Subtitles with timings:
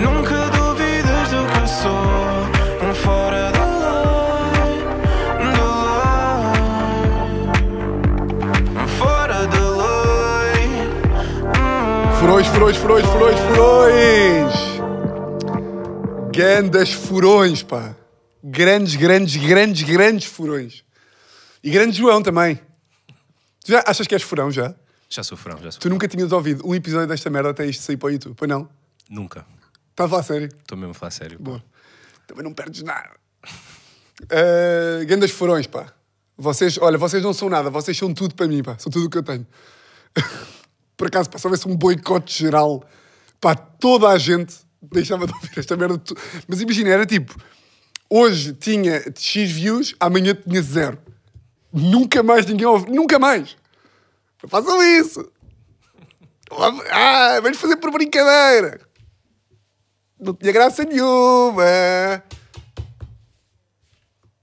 [0.00, 3.64] Nunca duvides do que sou Um fora da.
[12.24, 14.54] Furões, furões, furões, furões, furões!
[16.32, 17.94] Grandes furões, pá.
[18.42, 20.82] Grandes, grandes, grandes, grandes furões.
[21.62, 22.58] E grande João também.
[23.66, 24.74] Já achas que és furão já?
[25.14, 28.10] Já já Tu nunca tinhas ouvido um episódio desta merda até isto sair para o
[28.10, 28.68] YouTube, pois não?
[29.08, 29.46] Nunca.
[29.92, 30.48] Está a falar sério?
[30.48, 31.38] Estou mesmo a falar sério.
[31.38, 31.62] Boa.
[32.26, 33.10] Também não perdes nada.
[34.22, 35.92] Uh, grandes furões, pá.
[36.36, 38.76] Vocês, olha, vocês não são nada, vocês são tudo para mim, pá.
[38.76, 39.46] São tudo o que eu tenho.
[40.96, 42.84] Por acaso, pá, se houvesse um boicote geral,
[43.40, 45.96] pá, toda a gente deixava de ouvir esta merda.
[45.98, 46.16] tu-
[46.48, 47.36] Mas imagina, era tipo,
[48.10, 50.98] hoje tinha X views, amanhã tinha zero.
[51.72, 53.56] Nunca mais ninguém ouve, nunca mais.
[54.44, 55.26] Não façam isso.
[56.90, 58.78] Ah, vamos fazer por brincadeira.
[60.20, 61.64] Não tinha graça nenhuma.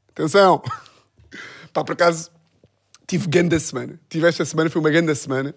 [0.10, 0.64] Atenção.
[1.72, 2.32] Pá, por acaso,
[3.06, 4.00] tive ganda semana.
[4.10, 5.54] Tive esta semana, foi uma ganda semana.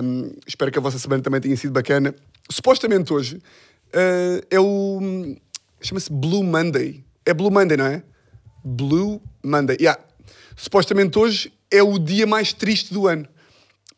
[0.00, 2.14] Hum, espero que a vossa semana também tenha sido bacana.
[2.48, 3.42] Supostamente hoje
[3.92, 5.36] eh, é o.
[5.80, 7.04] chama-se Blue Monday.
[7.26, 8.04] É Blue Monday, não é?
[8.62, 9.76] Blue Monday.
[9.80, 10.00] Yeah.
[10.54, 13.28] Supostamente hoje é o dia mais triste do ano.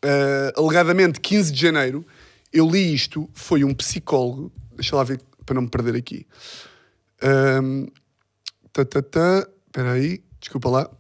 [0.05, 2.05] Eh, alegadamente, 15 de janeiro,
[2.53, 4.53] eu li isto, foi um psicólogo.
[4.75, 6.27] Deixa lá ver para não me perder aqui.
[7.62, 7.86] Hum,
[8.73, 9.48] tá, tá, tá.
[9.67, 10.91] Espera aí, desculpa lá.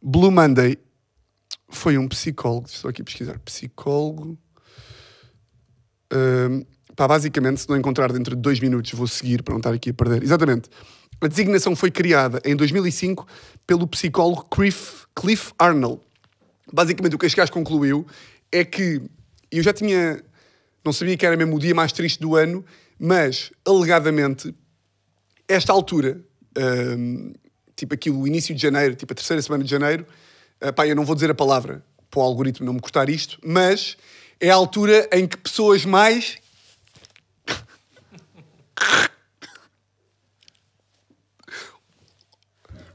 [0.00, 0.78] Blue Monday
[1.68, 4.38] foi um psicólogo, estou aqui a pesquisar, psicólogo.
[6.12, 9.72] Hum, pá, basicamente, se não encontrar dentro de dois minutos, vou seguir para não estar
[9.72, 10.22] aqui a perder.
[10.22, 10.70] Exatamente.
[11.20, 13.26] A designação foi criada em 2005
[13.66, 16.00] pelo psicólogo Cliff, Cliff Arnold.
[16.72, 18.06] Basicamente, o que gajo concluiu
[18.50, 19.02] é que
[19.50, 20.22] eu já tinha.
[20.84, 22.64] Não sabia que era mesmo o dia mais triste do ano,
[22.98, 24.54] mas alegadamente,
[25.46, 26.20] esta altura,
[26.98, 27.32] hum,
[27.76, 30.06] tipo aqui o início de janeiro, tipo a terceira semana de janeiro,
[30.60, 33.38] ah, pá, eu não vou dizer a palavra para o algoritmo não me cortar isto,
[33.44, 33.96] mas
[34.40, 36.38] é a altura em que pessoas mais.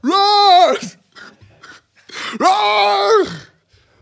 [0.02, 0.78] Roar!
[2.40, 3.47] Roar!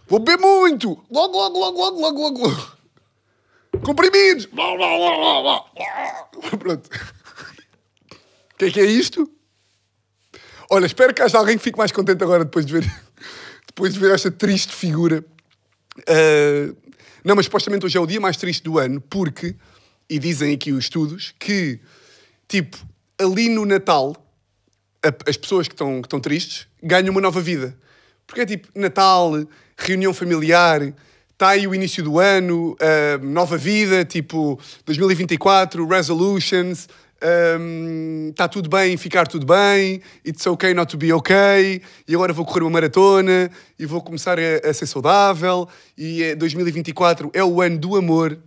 [0.06, 1.04] Vou beber muito!
[1.10, 2.76] Logo, logo, logo, logo, logo, logo.
[3.84, 4.46] Comprimidos!
[6.58, 6.88] Pronto.
[6.88, 9.30] O que é que é isto?
[10.70, 12.84] Olha, espero que haja alguém que fique mais contente agora depois de ver,
[13.66, 15.24] depois de ver esta triste figura.
[16.08, 16.74] Ah,
[17.24, 19.54] não, mas supostamente hoje é o dia mais triste do ano, porque,
[20.08, 21.80] e dizem aqui os estudos, que,
[22.48, 22.76] tipo,
[23.18, 24.16] ali no Natal,
[25.04, 27.76] a- as pessoas que estão, que estão tristes ganham uma nova vida.
[28.26, 29.32] Porque é tipo Natal,
[29.76, 30.82] reunião familiar,
[31.32, 36.88] está aí o início do ano, ah, nova vida, tipo 2024, resolutions,
[38.30, 42.44] está tudo bem, ficar tudo bem, it's okay not to be okay, e agora vou
[42.44, 47.60] correr uma maratona, e vou começar a, a ser saudável, e é 2024 é o
[47.60, 48.38] ano do amor,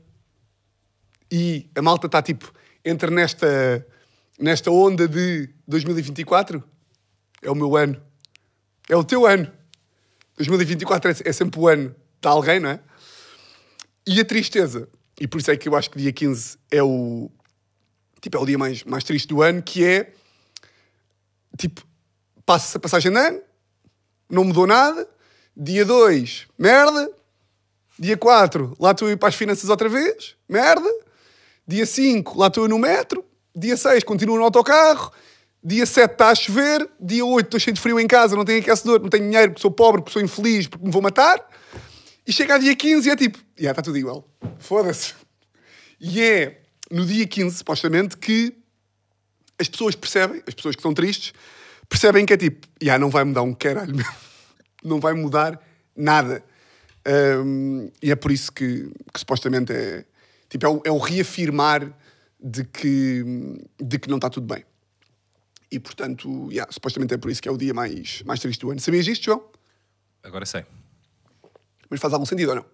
[1.31, 2.51] e a malta está tipo,
[2.83, 3.85] entra nesta,
[4.39, 6.63] nesta onda de 2024,
[7.41, 8.01] é o meu ano.
[8.89, 9.58] É o teu ano.
[10.47, 12.79] 2024 é, é sempre o ano de alguém, não é?
[14.07, 14.87] E a tristeza,
[15.19, 17.29] e por isso é que eu acho que dia 15 é o,
[18.21, 20.13] tipo, é o dia mais, mais triste do ano, que é,
[21.57, 21.85] tipo,
[22.45, 23.41] passa-se a passagem de ano,
[24.29, 25.07] não mudou nada,
[25.55, 27.11] dia 2, merda,
[27.97, 30.89] dia 4, lá estou eu para as finanças outra vez, merda,
[31.67, 33.25] dia 5, lá estou eu no metro,
[33.55, 35.11] dia 6, continuo no autocarro,
[35.63, 38.59] dia 7 está a chover, dia 8 estou cheio de frio em casa, não tenho
[38.59, 41.45] aquecedor, não tenho dinheiro porque sou pobre, porque sou infeliz, porque me vou matar,
[42.25, 44.27] e chega a dia 15 e é tipo, já está tudo igual,
[44.57, 45.13] foda-se.
[45.99, 48.55] E é no dia 15, supostamente, que
[49.59, 51.33] as pessoas percebem, as pessoas que estão tristes,
[51.89, 53.95] percebem que é tipo, já não vai mudar um caralho.
[54.81, 55.61] Não vai mudar
[55.93, 56.41] nada.
[57.45, 60.05] Hum, e é por isso que, que supostamente é,
[60.47, 61.93] tipo, é, o, é o reafirmar
[62.39, 63.21] de que,
[63.77, 64.63] de que não está tudo bem.
[65.71, 68.71] E portanto, yeah, supostamente é por isso que é o dia mais, mais triste do
[68.71, 68.79] ano.
[68.79, 69.43] Sabias isto, João?
[70.23, 70.65] Agora sei.
[71.89, 72.65] Mas faz algum sentido ou não?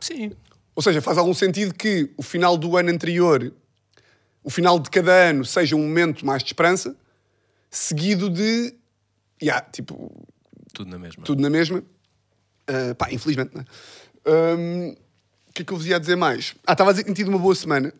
[0.00, 0.32] Sim.
[0.74, 3.52] Ou seja, faz algum sentido que o final do ano anterior,
[4.42, 6.96] o final de cada ano, seja um momento mais de esperança,
[7.70, 8.74] seguido de.
[9.42, 10.26] Yeah, tipo,
[10.72, 11.24] Tudo na mesma.
[11.24, 11.82] tudo na mesma.
[12.66, 14.54] Ah, pá, infelizmente, não é?
[14.56, 14.94] Hum,
[15.48, 16.54] O que é que eu vos ia dizer mais?
[16.66, 17.92] Ah, estava a dizer que tinha tido uma boa semana,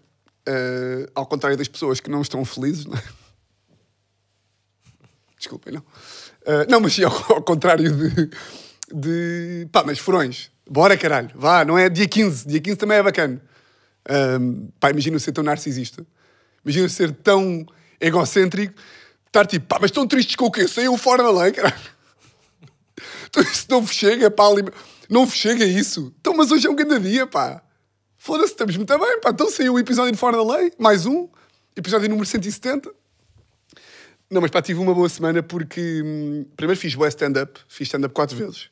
[0.49, 3.03] ah, ao contrário das pessoas que não estão felizes, não é?
[5.43, 5.83] Desculpem, não.
[6.47, 8.31] Ah, não, mas sim, ao, ao contrário de,
[8.93, 9.69] de.
[9.73, 10.53] Pá, mas furões.
[10.71, 11.31] Bora, caralho.
[11.35, 12.47] Vá, não é dia 15.
[12.47, 13.43] Dia 15 também é bacana.
[14.09, 16.07] Ahm, pá, imagina ser tão narcisista.
[16.65, 17.67] Imagina ser tão
[18.01, 18.75] egocêntrico.
[19.27, 20.69] Estar tipo, pá, mas estão tristes com o quê?
[20.69, 21.75] Saiu fora da lei, caralho.
[23.29, 24.45] Então isso não vos chega, pá.
[25.09, 26.15] Não vos chega isso.
[26.21, 27.63] Então, mas hoje é um grande dia, pá.
[28.19, 29.31] Foda-se, estamos muito bem, pá.
[29.31, 31.29] Então saiu o episódio de Fora da Lei, mais um.
[31.75, 33.02] Episódio número 170.
[34.33, 38.15] Não, mas pá, tive uma boa semana porque hum, primeiro fiz boa stand-up, fiz stand-up
[38.15, 38.71] quatro vezes.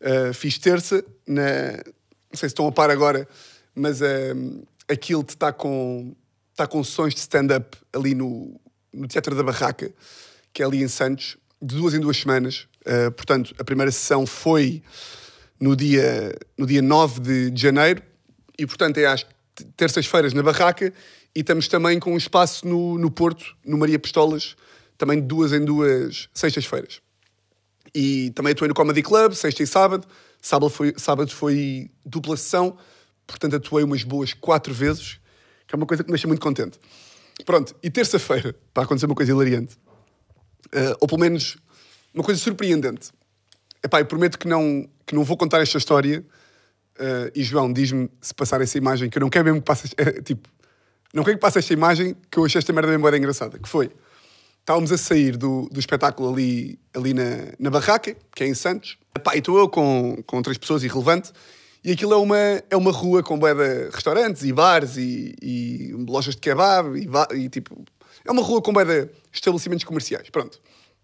[0.00, 3.26] Uh, fiz terça, na, não sei se estão a par agora,
[3.74, 6.14] mas um, aquilo está com,
[6.54, 8.54] tá com sessões de stand-up ali no,
[8.92, 9.92] no Teatro da Barraca,
[10.52, 12.68] que é ali em Santos, de duas em duas semanas.
[12.82, 14.80] Uh, portanto, a primeira sessão foi
[15.58, 18.00] no dia, no dia 9 de, de janeiro,
[18.56, 19.26] e portanto é às
[19.76, 20.94] terças-feiras na Barraca,
[21.34, 24.54] e estamos também com um espaço no, no Porto, no Maria Pistolas,
[24.96, 27.00] também de duas em duas sextas-feiras.
[27.94, 30.06] E também atuei no Comedy Club, sexta e sábado.
[30.40, 32.76] Sábado foi, sábado foi dupla sessão,
[33.26, 35.18] portanto atuei umas boas quatro vezes,
[35.66, 36.78] que é uma coisa que me deixa muito contente.
[37.46, 39.76] Pronto, e terça-feira, para acontecer uma coisa hilariante,
[40.72, 41.56] Eh, ou pelo menos
[42.12, 43.10] uma coisa surpreendente.
[43.82, 46.24] Epá, eu prometo que não, que não vou contar esta história.
[46.98, 49.90] eh, e João, diz-me se passar essa imagem, que eu não quero mesmo que passe.
[49.96, 50.48] eh, tipo,
[51.12, 53.58] não quero que passe esta imagem, que eu achei esta merda bem boa engraçada.
[53.58, 53.90] Que foi,
[54.64, 58.96] estávamos a sair do, do espetáculo ali, ali na, na barraca, que é em Santos.
[59.14, 61.32] Epá, e estou eu com, com três pessoas irrelevante.
[61.84, 62.38] E aquilo é uma,
[62.70, 67.06] é uma rua com de restaurantes e bares e, e lojas de kebab e,
[67.36, 67.84] e tipo...
[68.24, 70.30] É uma rua com de estabelecimentos comerciais.
[70.30, 70.58] Pronto.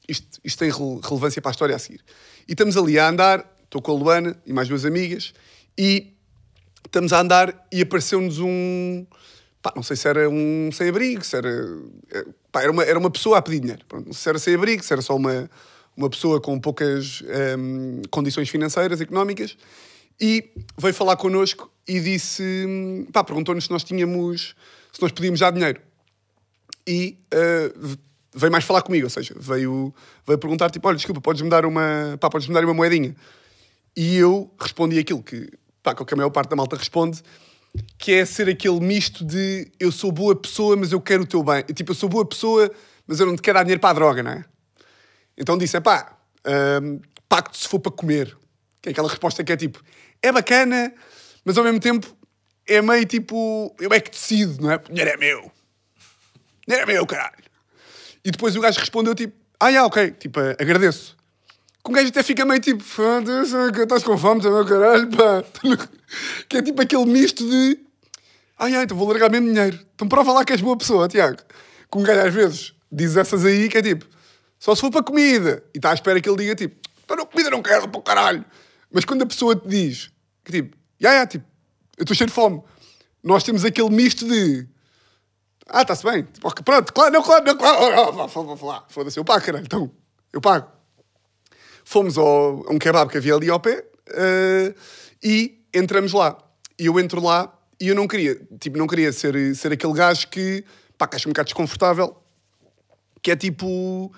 [0.09, 2.01] Isto, isto tem rele- relevância para a história a seguir.
[2.49, 5.35] E estamos ali a andar, estou com a Luana e mais duas amigas,
[5.77, 6.15] e
[6.87, 9.07] estamos a andar e apareceu-nos um.
[9.61, 11.53] Pá, não sei se era um sem-abrigo, se era.
[12.51, 13.85] É, Pá, era, uma, era uma pessoa a pedir dinheiro.
[13.87, 15.51] Pronto, se era sem-abrigo, se era só uma,
[15.97, 17.23] uma pessoa com poucas
[17.59, 19.57] hum, condições financeiras, económicas,
[20.21, 22.43] e veio falar connosco e disse.
[23.13, 24.55] Pá, perguntou-nos se nós tínhamos.
[24.93, 25.81] se nós podíamos dar dinheiro
[26.87, 27.17] e
[27.77, 27.99] v-
[28.35, 29.95] veio mais falar comigo, ou seja, veio,
[30.27, 33.15] veio perguntar, tipo, olha, desculpa, podes-me dar uma, podes-me dar uma moedinha?
[33.97, 35.51] E eu respondi aquilo que,
[35.83, 37.23] pá, que a maior parte da malta responde,
[37.99, 41.43] que é ser aquele misto de eu sou boa pessoa, mas eu quero o teu
[41.43, 41.63] bem.
[41.75, 42.71] Tipo, eu sou boa pessoa,
[43.07, 44.45] mas eu não te quero dar dinheiro para a droga, não é?
[45.37, 46.17] Então disse, é pá,
[46.83, 48.37] hum, pacto se for para comer.
[48.83, 49.83] Que é aquela resposta que é tipo,
[50.23, 50.93] é bacana,
[51.45, 52.17] mas ao mesmo tempo
[52.67, 54.77] é meio tipo, eu é que decido, não é?
[54.77, 55.53] O dinheiro é meu.
[56.67, 57.45] Não era meu, caralho.
[58.25, 61.17] E depois o gajo respondeu tipo, ah, yeah, ok, tipo, agradeço.
[61.83, 65.45] Que um gajo até fica meio tipo, estás com fome também, caralho, pá.
[66.49, 67.79] Que é tipo aquele misto de,
[68.59, 69.79] ah, yeah, então vou largar mesmo dinheiro.
[69.95, 71.39] Então prova lá que és boa pessoa, Tiago.
[71.91, 74.05] Que um gajo às vezes diz essas aí que é tipo,
[74.59, 75.63] só se for para comida.
[75.75, 78.03] E está à espera que ele diga tipo, então não, comida não quero, para o
[78.03, 78.45] caralho.
[78.93, 80.11] Mas quando a pessoa te diz,
[80.45, 81.47] que tipo, yeah, yeah, tipo,
[81.97, 82.63] eu estou cheio de fome.
[83.23, 84.67] Nós temos aquele misto de,
[85.67, 86.25] ah, está-se bem.
[86.25, 87.79] Tipo, pronto, claro, não, claro, não, claro.
[87.79, 88.25] Ah,
[88.77, 88.85] ah.
[88.89, 89.65] Foda-se, eu pago, caralho.
[89.65, 89.91] Então,
[90.33, 90.69] eu pago.
[91.85, 94.75] Fomos ao, a um kebab que havia ali ao pé eh,
[95.23, 96.37] e entramos lá.
[96.79, 100.29] E eu entro lá e eu não queria, tipo, não queria ser, ser aquele gajo
[100.29, 100.65] que,
[100.99, 102.17] pá, que acho um bocado desconfortável,
[103.23, 104.13] que é tipo,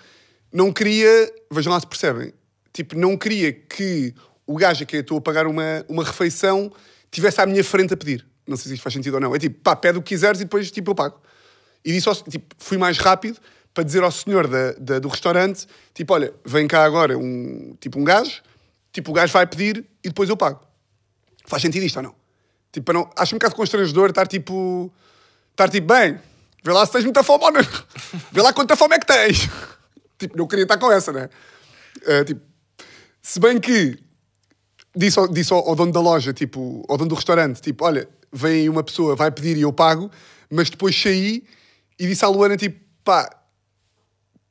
[0.53, 2.33] não queria, vejam lá se percebem,
[2.73, 4.15] tipo, não queria que
[4.47, 6.73] o gajo a quem eu estou a pagar uma, uma refeição
[7.11, 8.27] tivesse à minha frente a pedir.
[8.47, 9.35] Não sei se isto faz sentido ou não.
[9.35, 11.21] É tipo, pá, pede o que quiseres e depois, tipo, eu pago.
[11.85, 13.39] E disse tipo, fui mais rápido
[13.75, 17.99] para dizer ao senhor da, da- do restaurante, tipo, olha, vem cá agora um, tipo,
[17.99, 18.43] um gajo,
[18.93, 20.61] tipo, o gajo vai pedir e depois eu pago.
[21.47, 22.15] Faz sentido isto ou não?
[22.71, 24.93] Tipo, para não, acho um bocado constrangedor estar tipo,
[25.51, 26.19] estar tipo, bem,
[26.65, 27.61] vê lá se tens muita fome ou não.
[28.33, 29.49] Vê lá quanta fome é que tens.
[30.19, 31.29] tipo, não queria estar com essa, né?
[32.07, 32.41] Eh, tipo,
[33.21, 33.99] se bem que
[34.97, 38.09] disse, ao, disse ao, ao dono da loja, tipo, ao dono do restaurante, tipo, olha,
[38.33, 40.11] vem uma pessoa, vai pedir e eu pago,
[40.51, 41.45] mas depois saí
[41.99, 43.29] e disse à Luana, tipo, pá,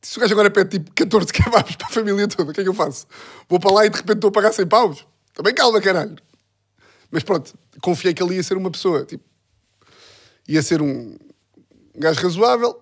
[0.01, 2.63] se o gajo agora pede tipo 14 kebabs para a família toda, o que é
[2.63, 3.07] que eu faço?
[3.47, 5.07] Vou para lá e de repente estou a pagar 100 paus?
[5.33, 6.15] Também calma, caralho.
[7.09, 9.23] Mas pronto, confiei que ele ia ser uma pessoa, tipo,
[10.47, 11.17] ia ser um
[11.95, 12.81] gajo razoável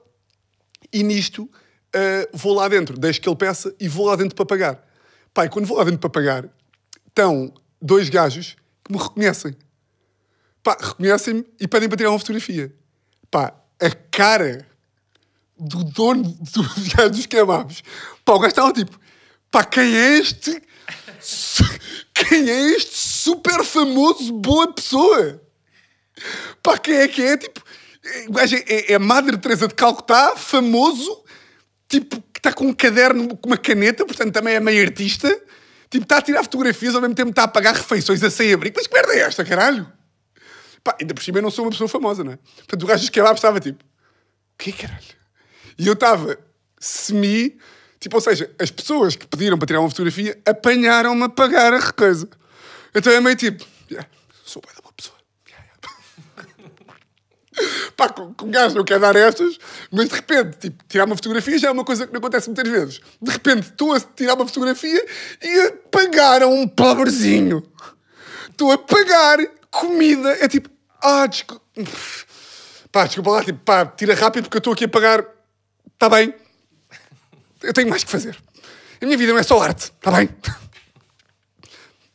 [0.94, 1.50] e nisto
[1.94, 4.88] ah, vou lá dentro, deixo que ele peça e vou lá dentro para pagar.
[5.34, 6.50] Pai, quando vou lá dentro para pagar,
[7.08, 9.56] estão dois gajos que me reconhecem.
[10.64, 12.74] Pá, reconhecem-me e pedem para tirar uma fotografia.
[13.32, 14.68] Pá, a cara
[15.60, 17.84] do dono dos gajos dos kebabs.
[18.24, 19.00] Pá, o gajo estava tipo,
[19.52, 20.62] pá, quem é este?
[22.14, 25.42] Quem é este super famoso, boa pessoa?
[26.62, 27.38] Pá, quem é que é?
[27.38, 27.62] Tipo,
[28.28, 31.24] o gajo é, é, é Madre Teresa de Calcutá, famoso,
[31.88, 35.30] tipo, que está com um caderno, com uma caneta, portanto também é meio artista.
[35.90, 38.76] Tipo, está a tirar fotografias, ao mesmo tempo está a pagar refeições a sem abrigo.
[38.78, 39.92] Mas que merda é esta, caralho?
[40.84, 42.40] Pá, ainda por cima eu não sou uma pessoa famosa, não é?
[42.58, 43.84] Portanto, o gajo dos kebabs estava tipo,
[44.58, 45.19] que caralho?
[45.80, 46.38] E eu estava
[46.78, 47.58] semi,
[48.00, 51.92] tipo, ou seja, as pessoas que pediram para tirar uma fotografia apanharam-me a pagar a
[51.94, 52.30] coisa.
[52.94, 54.08] Então é meio tipo, yeah,
[54.44, 55.16] sou bem da boa pessoa.
[55.48, 55.66] Yeah,
[57.62, 57.92] yeah.
[57.96, 59.58] Pá, com, com gajo não quer dar estas,
[59.90, 62.70] mas de repente, tipo, tirar uma fotografia já é uma coisa que não acontece muitas
[62.70, 63.02] vezes.
[63.22, 65.06] De repente, estou a tirar uma fotografia
[65.42, 67.64] e a pagar a um pobrezinho.
[68.50, 69.38] Estou a pagar
[69.72, 70.30] comida.
[70.42, 70.70] É tipo,
[71.02, 71.64] ah, desculpa.
[72.92, 75.39] Pá, desculpa lá, tipo, pá, tira rápido porque eu estou aqui a pagar.
[76.00, 76.34] Está bem.
[77.62, 78.42] Eu tenho mais que fazer.
[79.02, 80.30] A minha vida não é só arte, está bem?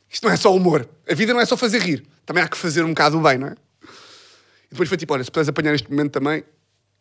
[0.09, 0.89] Isto não é só humor.
[1.07, 2.03] A vida não é só fazer rir.
[2.25, 3.57] Também há que fazer um bocado bem, não é?
[3.83, 6.43] E depois foi tipo, olha, se puderes apanhar este momento também.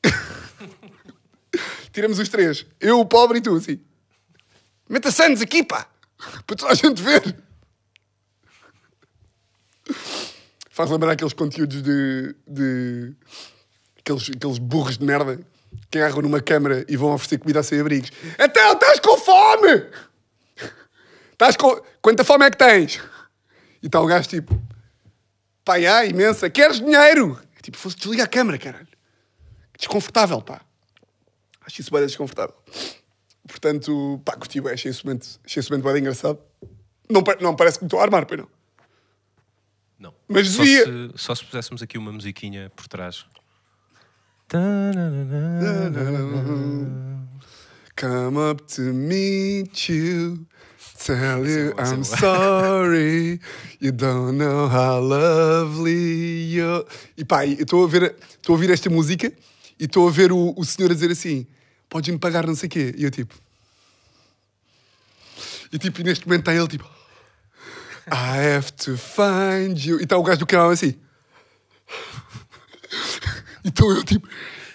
[1.93, 2.65] Tiramos os três.
[2.81, 3.79] Eu, o pobre e tu, assim.
[4.89, 5.87] Meta Santos aqui, pá!
[6.45, 7.33] Para toda a gente ver.
[10.69, 12.35] Faz lembrar aqueles conteúdos de.
[12.45, 13.13] de
[13.99, 15.39] aqueles, aqueles burros de merda
[15.89, 18.11] que agarram numa câmara e vão oferecer comida a sem abrigos.
[18.39, 19.85] Então, estás com fome!
[21.33, 21.81] Estás com.
[22.01, 23.01] Quanta fome é que tens?
[23.81, 24.59] E está o gajo tipo.
[25.65, 26.49] Pá, já, imensa.
[26.49, 27.39] Queres dinheiro?
[27.61, 28.87] Tipo, fosse desliga a câmara, caralho.
[29.77, 30.61] Desconfortável, pá.
[31.65, 32.55] Acho isso bem desconfortável.
[33.47, 34.73] Portanto, pá, curti bem.
[34.73, 36.39] Achei isso muito, achei isso muito bem engraçado.
[37.09, 38.47] Não, não parece que me estou a armar, pois não.
[39.99, 40.13] Não.
[40.27, 40.85] Mas só devia.
[40.85, 43.25] se, só se puséssemos aqui uma musiquinha por trás.
[47.95, 50.45] Come up to meet you,
[50.97, 53.39] tell you I'm sorry,
[53.79, 56.85] you don't know how lovely you.
[57.17, 59.31] E pá, eu estou a ver, estou a ouvir esta música
[59.79, 61.47] e estou a ver o, o senhor a dizer assim:
[61.89, 62.93] podes-me pagar não sei o quê.
[62.97, 63.35] E eu tipo.
[65.71, 66.89] E tipo, e neste momento está ele tipo.
[68.07, 69.99] I have to find you.
[69.99, 70.95] E está o gajo do canal assim.
[73.63, 74.27] E estou eu tipo.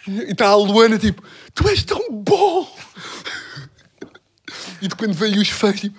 [0.07, 1.23] E está a Luana tipo.
[1.55, 2.77] Tu és tão bom!
[4.81, 5.99] E de quando veio os fãs tipo.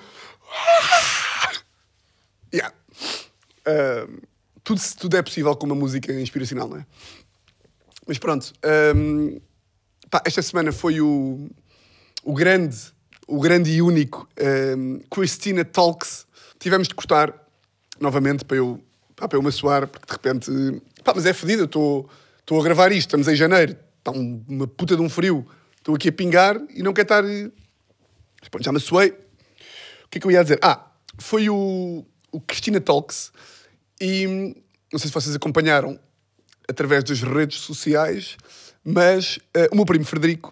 [0.51, 1.51] "Ah!"
[2.53, 2.73] Yeah.
[3.65, 4.17] Ahm,
[4.63, 6.85] tudo, tudo é possível com uma música inspiracional, não é?
[8.07, 8.51] Mas pronto.
[8.63, 9.37] ahm,
[10.09, 11.49] pá, esta semana foi o,
[12.23, 12.77] o grande,
[13.27, 16.25] o grande e único ahm, Christina Talks.
[16.57, 17.33] Tivemos de cortar
[17.99, 18.83] novamente para eu,
[19.15, 20.81] pá, para eu me porque de repente.
[21.03, 22.09] Pá, mas é fodido, eu estou
[22.49, 25.93] estou a gravar isto, estamos em janeiro, está um- uma puta de um frio, estou
[25.93, 27.23] aqui a pingar e não quero estar.
[27.23, 29.09] Mas pronto, já me suei.
[29.11, 30.57] O que é que eu ia dizer?
[30.59, 30.89] Ah,
[31.19, 33.31] foi o, o Cristina Talks
[34.01, 34.25] e
[34.91, 35.99] não sei se vocês acompanharam
[36.67, 38.35] através das redes sociais,
[38.83, 40.51] mas eh, o meu primo Frederico,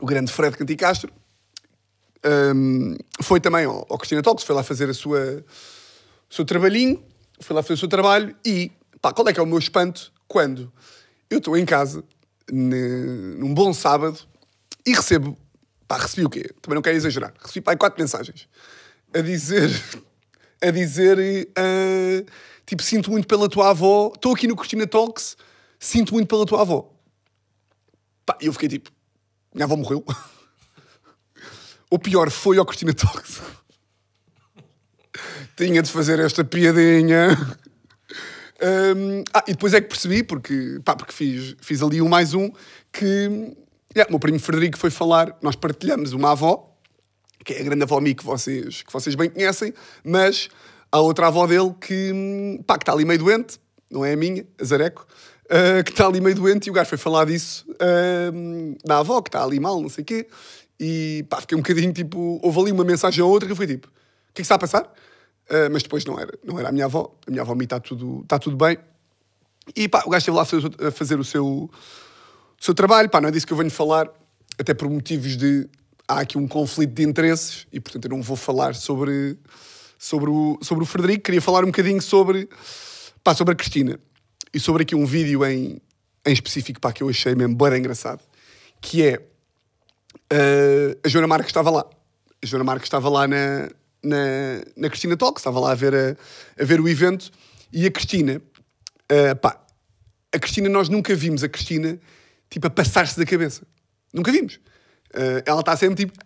[0.00, 1.12] o grande Fred Canticastro,
[2.56, 5.44] hum, foi também ao, ao Cristina Talks, foi lá fazer a sua,
[6.30, 7.04] o seu trabalhinho,
[7.40, 10.16] foi lá fazer o seu trabalho e, pá, qual é que é o meu espanto
[10.28, 10.72] quando
[11.30, 12.04] eu estou em casa,
[12.52, 14.20] num bom sábado,
[14.86, 15.36] e recebo,
[15.88, 16.52] pá, recebi o quê?
[16.62, 18.48] Também não quero exagerar, recebi, pá, quatro mensagens
[19.14, 19.70] a dizer,
[20.62, 21.18] a dizer,
[21.56, 22.30] ah,
[22.66, 25.36] tipo, sinto muito pela tua avó, estou aqui no Cristina Talks,
[25.78, 26.92] sinto muito pela tua avó.
[28.26, 28.90] Pá, eu fiquei tipo,
[29.54, 30.04] minha avó morreu.
[31.90, 33.40] O pior foi ao Cristina Talks.
[35.56, 37.28] Tinha de fazer esta piadinha.
[38.60, 42.34] Hum, ah, e depois é que percebi, porque, pá, porque fiz, fiz ali um mais
[42.34, 42.50] um,
[42.92, 43.06] que
[43.94, 46.76] yeah, o meu primo Frederico foi falar, nós partilhamos uma avó,
[47.44, 49.72] que é a grande avó Mi que vocês, que vocês bem conhecem,
[50.02, 50.48] mas
[50.90, 53.60] há outra avó dele que, pá, que está ali meio doente,
[53.90, 55.06] não é a minha, a Zareco,
[55.48, 57.64] ah, que está ali meio doente e o gajo foi falar disso
[58.34, 60.26] hum, da avó, que está ali mal, não sei o quê,
[60.80, 63.68] e pá, fiquei um bocadinho tipo, houve ali uma mensagem ou outra que eu fui
[63.68, 63.90] tipo, o
[64.32, 64.92] que é que está a passar?
[65.48, 67.80] Ah, mas depois não era, não era a minha avó, a minha avó Mi está
[67.80, 68.78] tudo, está tudo bem.
[69.74, 71.70] E pá, o gajo esteve lá a fazer, a fazer o seu, o
[72.60, 74.08] seu trabalho, pá, não é disso que eu venho falar,
[74.58, 75.68] até por motivos de.
[76.06, 79.38] Há aqui um conflito de interesses e, portanto, eu não vou falar sobre,
[79.98, 81.24] sobre, o, sobre o Frederico.
[81.24, 82.48] Queria falar um bocadinho sobre,
[83.22, 84.00] pá, sobre a Cristina
[84.54, 85.78] e sobre aqui um vídeo em,
[86.24, 88.22] em específico pá, que eu achei mesmo bem engraçado,
[88.80, 89.16] que é
[90.32, 91.84] uh, a Joana Marques estava lá.
[92.42, 93.68] A Joana Marques estava lá na,
[94.08, 96.16] na, na Cristina Talk, estava lá a ver, a,
[96.60, 97.30] a ver o evento
[97.72, 98.40] e a Cristina,
[99.12, 99.60] uh, pá,
[100.32, 101.98] a Cristina, nós nunca vimos a Cristina
[102.50, 103.62] tipo a passar-se da cabeça.
[104.12, 104.54] Nunca vimos.
[105.14, 106.18] Uh, ela está sempre tipo.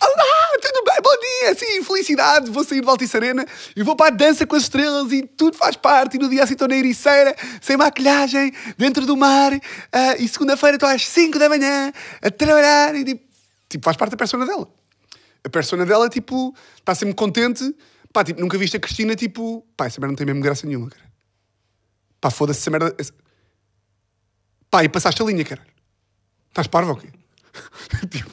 [0.00, 0.96] Olá, tudo bem?
[1.02, 2.50] Bom dia, sim, felicidade.
[2.50, 3.46] Vou sair de Altice Arena
[3.76, 6.16] e vou para a dança com as estrelas e tudo faz parte.
[6.16, 9.52] E no dia assim estou na ericeira, sem maquilhagem, dentro do mar.
[9.92, 13.24] ah, e segunda-feira estou às 5 da manhã a trabalhar e tipo,
[13.68, 14.79] tipo, faz parte da persona dela.
[15.44, 17.74] A persona dela, tipo, está sempre contente.
[18.12, 20.90] Pá, tipo, nunca viste a Cristina, tipo, pá, essa merda não tem mesmo graça nenhuma,
[20.90, 21.10] cara.
[22.20, 22.94] Pá, foda-se essa merda.
[22.98, 23.14] essa-
[24.70, 25.68] Pá, e passaste a linha, caralho.
[26.48, 27.08] Estás parvo ou quê?
[28.10, 28.30] Tipo,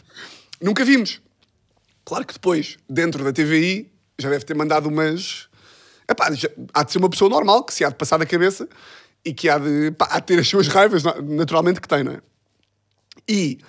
[0.61, 1.21] nunca vimos.
[2.05, 5.47] Claro que depois, dentro da TVI, já deve ter mandado umas.
[6.09, 8.67] Epá, já- há de ser uma pessoa normal que se há de passar da cabeça
[9.25, 12.03] e que há de, pá, há de ter as suas raivas, na- naturalmente que tem,
[12.03, 12.21] não é?
[13.27, 13.59] E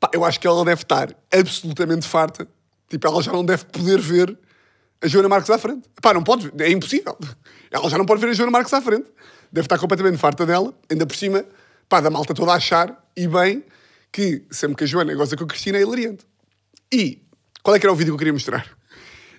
[0.00, 2.48] pá, eu acho que ela deve estar absolutamente farta.
[2.88, 4.38] Tipo, ela já não deve poder ver
[5.02, 5.88] a Joana Marques à frente.
[6.00, 7.16] Pá, não pode, é impossível.
[7.70, 9.06] Ela já não pode ver a Joana Marques à frente.
[9.52, 11.44] Deve estar completamente farta dela, ainda por cima,
[11.88, 13.64] pá, da malta toda a achar, e bem,
[14.10, 16.24] que sempre que a Joana goza com a Cristina é hilariante.
[16.92, 17.22] E
[17.62, 18.68] qual é que era o vídeo que eu queria mostrar?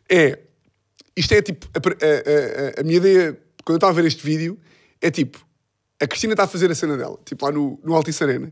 [0.10, 0.40] É.
[1.18, 1.68] Isto é tipo.
[1.74, 3.34] A, a- a- a minha ideia,
[3.64, 4.60] quando eu estava a ver este vídeo,
[5.02, 5.44] é tipo.
[6.02, 8.52] A Cristina está a fazer a cena dela, tipo lá no, no Altice Arena,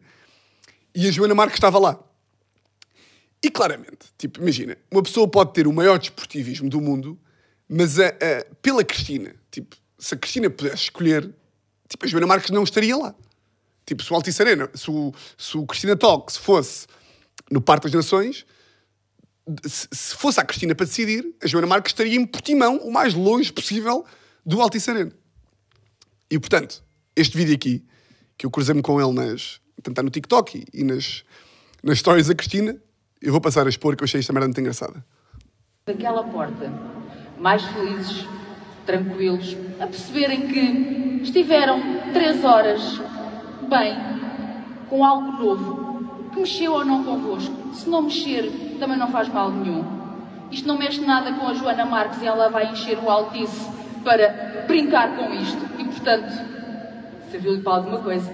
[0.95, 1.99] e a Joana Marques estava lá.
[3.43, 7.19] E claramente, tipo, imagina, uma pessoa pode ter o maior desportivismo do mundo,
[7.67, 11.29] mas a, a- pela Cristina, tipo, se a Cristina pudesse escolher,
[11.89, 13.13] tipo, a Joana Marques não estaria lá.
[13.85, 16.87] Tipo, se o Altice Arena, se o, se o Cristina Talks fosse
[17.51, 18.45] no Parque das Nações,
[19.65, 23.13] se, se fosse a Cristina para decidir, a Joana Marques estaria em Portimão, o mais
[23.13, 24.05] longe possível
[24.45, 25.11] do Altice Arena.
[26.31, 26.81] E, portanto,
[27.13, 27.83] este vídeo aqui,
[28.37, 31.25] que eu cruzei-me com ele nas, tanto no TikTok e, e nas,
[31.83, 32.81] nas stories da Cristina,
[33.23, 35.03] eu vou passar a expor que eu achei esta merda muito engraçada.
[35.85, 36.71] daquela porta,
[37.39, 38.27] mais felizes,
[38.85, 41.81] tranquilos, a perceberem que estiveram
[42.13, 43.01] três horas
[43.69, 43.95] bem,
[44.89, 47.73] com algo novo, que mexeu ou não convosco.
[47.73, 49.83] Se não mexer, também não faz mal nenhum.
[50.51, 53.69] Isto não mexe nada com a Joana Marques e ela vai encher o Altice
[54.03, 55.65] para brincar com isto.
[55.79, 56.31] E, portanto,
[57.31, 58.31] serviu-lhe para alguma coisa.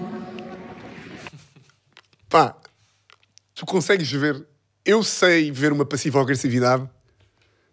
[2.28, 2.54] Pá,
[3.54, 4.46] tu consegues ver.
[4.84, 6.88] Eu sei ver uma passiva-agressividade.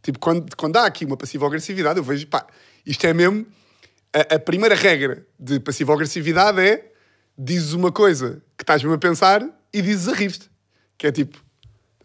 [0.01, 2.45] Tipo, quando, quando há aqui uma passiva-agressividade, eu vejo, pá,
[2.85, 3.45] isto é mesmo.
[4.13, 6.91] A, a primeira regra de passiva-agressividade é
[7.37, 10.49] dizes uma coisa que estás mesmo a pensar e dizes a rir-te.
[10.97, 11.37] Que é tipo,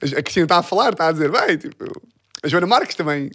[0.02, 1.84] a a Cristina está a falar, está a dizer, bem, tipo,
[2.42, 3.30] a Joana Marques também.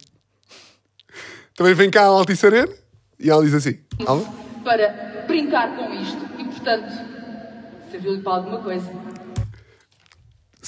[1.56, 2.72] Também vem cá ao Altice Arena
[3.18, 4.24] e ela diz assim: Alma?
[4.62, 6.28] Para brincar com isto.
[6.38, 6.92] E, portanto,
[7.90, 9.07] serviu-lhe para alguma coisa.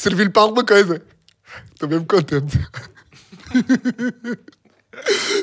[0.00, 1.02] Servir-lhe para alguma coisa.
[1.72, 2.58] Estou mesmo contente.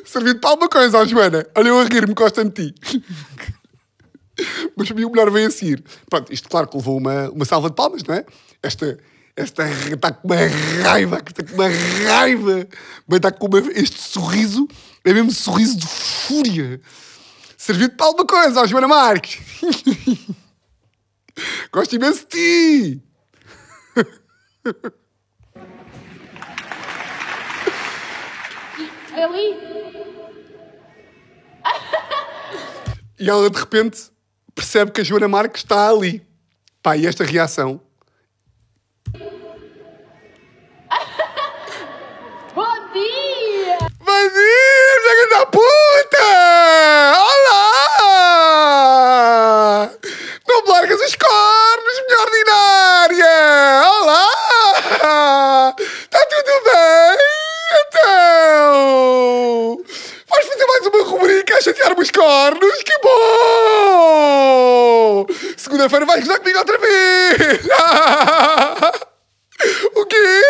[0.05, 1.45] Servir-lhe para alguma coisa, ó Joana.
[1.55, 2.75] Olha eu a rir-me, gosto de ti.
[4.75, 5.83] Mas para mim o melhor vem a seguir.
[6.09, 8.25] Pronto, isto claro que levou uma, uma salva de palmas, não é?
[8.63, 8.97] Esta,
[9.35, 10.35] esta está com uma
[10.83, 11.69] raiva, está com uma
[12.07, 12.67] raiva.
[13.07, 14.67] Bem, está com uma, este sorriso,
[15.03, 16.81] é mesmo sorriso de fúria.
[17.57, 19.39] Servir-te para alguma coisa, ó Joana Marques.
[21.71, 23.06] Gosto imenso de ti.
[29.15, 29.55] Ali,
[33.19, 34.11] E ela de repente
[34.53, 36.21] percebe que a Joana Marques está ali.
[36.83, 37.81] Pá, e esta reação.
[42.53, 43.77] bom dia!
[43.99, 46.27] Bom dia, filha da puta!
[47.19, 47.67] Olá!
[50.47, 53.35] Não me largas os cornos, minha ordinária!
[53.89, 54.27] Olá!
[55.79, 57.17] Está tudo bem?
[57.87, 59.83] Então!
[60.29, 62.83] Vais fazer mais uma rubrica a chatear-me os cornos?
[62.83, 63.17] Que bom!
[66.19, 67.59] Gozar comigo outra vez!
[69.95, 70.41] O quê?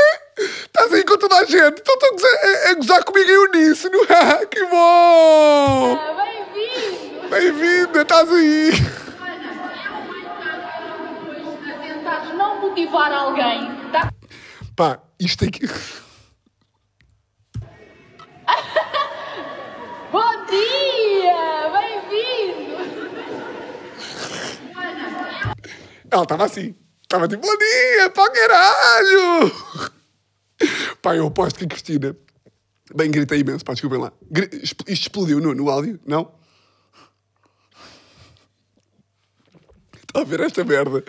[0.65, 1.79] Estás aí com toda a gente?
[1.81, 3.97] Então estão a gozar, a- a gozar comigo em uníssono?
[4.51, 5.97] que bom!
[5.99, 6.13] Ah,
[6.53, 7.29] Bem-vindo!
[7.29, 8.71] Bem-vinda, estás aí!
[11.69, 14.09] A tentares não motivar alguém, tá?
[14.75, 15.67] Pá, isto aqui...
[20.11, 21.69] Bom dia!
[21.71, 22.77] Bem-vindo!
[26.11, 26.75] Ela estava assim.
[27.01, 27.47] Estava tipo,
[28.13, 29.51] pá, caralho!
[31.01, 32.17] Pá, eu aposto que a Cristina...
[32.93, 34.11] Bem, gritei imenso, pá, desculpem lá.
[34.61, 36.31] Isto explodiu no, no áudio, não?
[40.07, 41.03] Está a ver esta merda?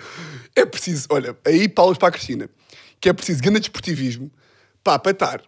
[0.54, 2.50] É preciso, olha, aí paulas para a Cristina,
[3.00, 4.30] que é preciso grande desportivismo,
[4.82, 5.42] pá, para estar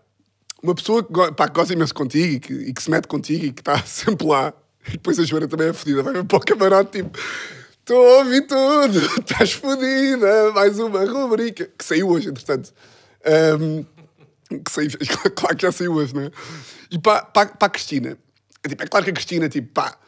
[0.62, 3.52] uma pessoa que, pá, que imenso contigo e que, e que se mete contigo e
[3.52, 4.52] que está sempre lá,
[4.86, 7.18] e depois a Joana também é fodida, vai para o camarote tipo,
[7.90, 12.72] estou a ouvir tudo, estás fodida, mais uma rubrica, que saiu hoje, entretanto.
[13.24, 13.84] Ahm,
[14.64, 14.90] que saiu,
[15.34, 16.30] claro que já saiu hoje, não é?
[16.88, 18.16] E para, para, para a Cristina,
[18.62, 19.98] é, tipo, é claro que a Cristina, tipo, pá,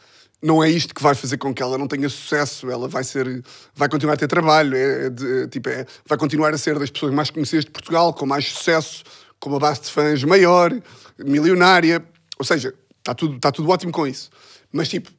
[0.41, 3.43] não é isto que vai fazer com que ela não tenha sucesso, ela vai ser,
[3.75, 6.89] vai continuar a ter trabalho, é, é de- tipo, é, vai continuar a ser das
[6.89, 9.03] pessoas mais conhecidas de Portugal, com mais sucesso,
[9.41, 10.71] com uma base de fãs maior,
[11.19, 12.01] milionária,
[12.39, 14.29] ou seja, está tudo, está tudo ótimo com isso.
[14.71, 15.11] Mas, tipo,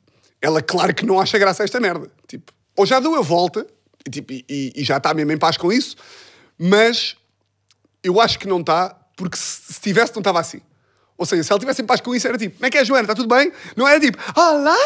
[0.45, 2.11] ela, claro que não acha graça a esta merda.
[2.29, 3.67] Tipo, ou já deu a volta
[4.07, 4.45] e, tipo, e-
[4.77, 5.97] e- já está mesmo em paz com isso,
[6.59, 7.17] mas
[8.03, 10.61] eu acho que não está, porque se, se tivesse, não estava assim.
[11.17, 12.85] Ou seja, se ela tivesse em paz com isso, era tipo, como é que é,
[12.85, 13.05] Joana?
[13.05, 13.53] Está tudo bem?
[13.77, 14.77] Não era tipo, olá!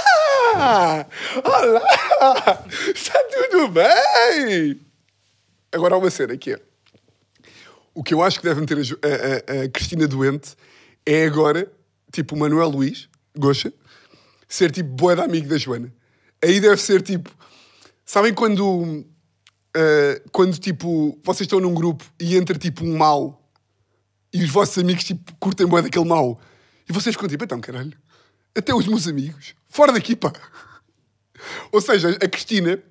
[1.42, 2.64] Olá!
[2.94, 4.81] Está tudo bem?
[5.73, 6.61] Agora há uma cena que é.
[7.94, 10.55] O que eu acho que deve Jo- a- a- a Cristina doente
[11.05, 11.68] é agora,
[12.12, 13.73] tipo, o Manuel Luís, Goxa,
[14.49, 15.93] ser tipo boa amigo da Joana.
[16.43, 17.31] Aí deve ser tipo.
[18.05, 19.05] Sabem quando.
[19.77, 21.19] ah, quando tipo.
[21.23, 23.45] Vocês estão num grupo e entra tipo um mau
[24.33, 26.41] e os vossos amigos tipo curtem bué daquele mau
[26.89, 27.97] e vocês ficam tipo, então caralho,
[28.57, 30.33] até os meus amigos, fora daqui pá.
[31.71, 32.83] Ou seja, a Cristina.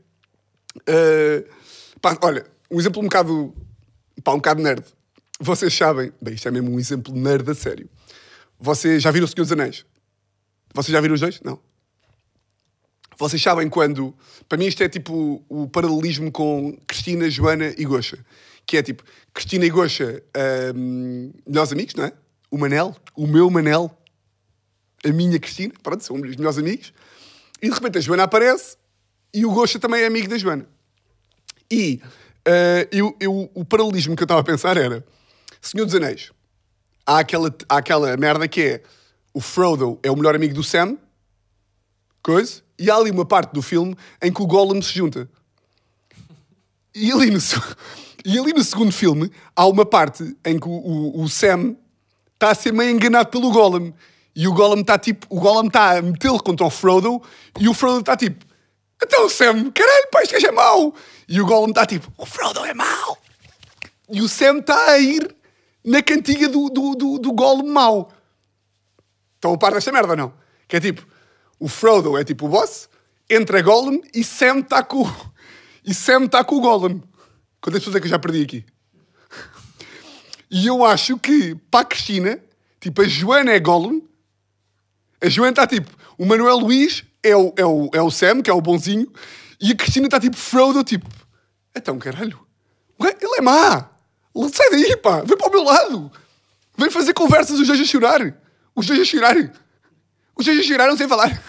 [0.88, 1.43] ah,
[2.00, 3.54] pá, olha, um exemplo um bocado.
[4.24, 4.84] pá, um bocado nerd.
[5.39, 6.12] Vocês sabem.
[6.22, 7.89] Bem, isto é mesmo um exemplo nerd a sério.
[8.60, 9.86] Vocês já viram o Senhor dos Anéis?
[10.73, 11.41] Vocês já viram os dois?
[11.41, 11.60] Não.
[13.17, 14.13] Vocês sabem quando.
[14.47, 18.17] Para mim, isto é tipo o paralelismo com Cristina, Joana e Goxa.
[18.65, 19.03] Que é tipo,
[19.34, 20.21] Cristina e Goxa,
[20.75, 22.13] hum, melhores amigos, não é?
[22.51, 23.89] O Manel, o meu Manel,
[25.03, 26.93] a minha Cristina, pronto, são os melhores amigos.
[27.62, 28.77] E de repente a Joana aparece
[29.34, 30.67] e o Goxa também é amigo da Joana.
[31.71, 32.01] E
[32.45, 35.03] eh, eu, eu- o paralelismo que eu estava a pensar era:
[35.62, 36.32] Senhor dos Anéis,
[37.06, 38.84] há aquela, há aquela merda que é
[39.38, 40.97] o Frodo é o melhor amigo do Sam,
[42.23, 45.30] coisa, e há ali uma parte do filme em que o Gollum se junta.
[46.95, 47.38] E ali no,
[48.26, 51.76] e ali no segundo filme há uma parte em que o, o- o Sam
[52.34, 53.93] está a ser meio enganado pelo Gollum.
[54.36, 57.21] E o Gollum está tipo, o Gollum está a metê-lo contra o Frodo
[57.60, 58.43] e o Frodo está tipo,
[59.04, 60.93] então Sam, caralho, pá, este gajo é mau.
[61.28, 63.17] E o Gollum está tipo, o Frodo é mau.
[64.10, 65.36] E o Sam está a ir
[65.86, 68.12] na cantiga do, do, do, do Gollum mau.
[69.38, 70.34] Estão a par desta merda ou não?
[70.67, 71.06] Que é tipo,
[71.60, 72.89] o Frodo é tipo o boss,
[73.30, 75.10] entra Gollum e Sam está com,
[75.86, 77.02] e Sam está com o Gollum.
[77.62, 78.65] Quantas pessoas é que eu já perdi aqui?
[80.50, 82.39] E eu acho que, para a Cristina,
[82.80, 84.02] tipo, a Joana é Gollum,
[85.21, 88.50] a Joana está tipo, o Manuel Luís é o, é, o, é o Sam, que
[88.50, 89.12] é o bonzinho,
[89.62, 91.08] e a Cristina está tipo, Frodo, tipo,
[91.76, 92.39] então caralho,
[93.00, 93.89] ué, ele é má,
[94.52, 96.12] sai daí, pá, vem para o meu lado,
[96.78, 98.34] vem fazer conversas, os dois a chorar,
[98.77, 99.35] os a chorar,
[100.35, 101.43] os chorar, não sei falar.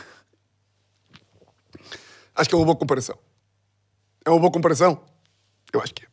[2.34, 3.18] Acho que é uma boa comparação.
[4.24, 5.04] É uma boa comparação?
[5.70, 6.08] Eu acho que é.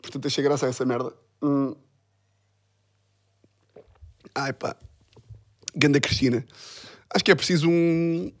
[0.00, 1.12] Portanto, deixei graça a essa merda.
[1.42, 1.76] Hum.
[4.34, 4.74] Ai pá.
[5.74, 6.46] Ganda Cristina.
[7.10, 8.32] Acho que é preciso um.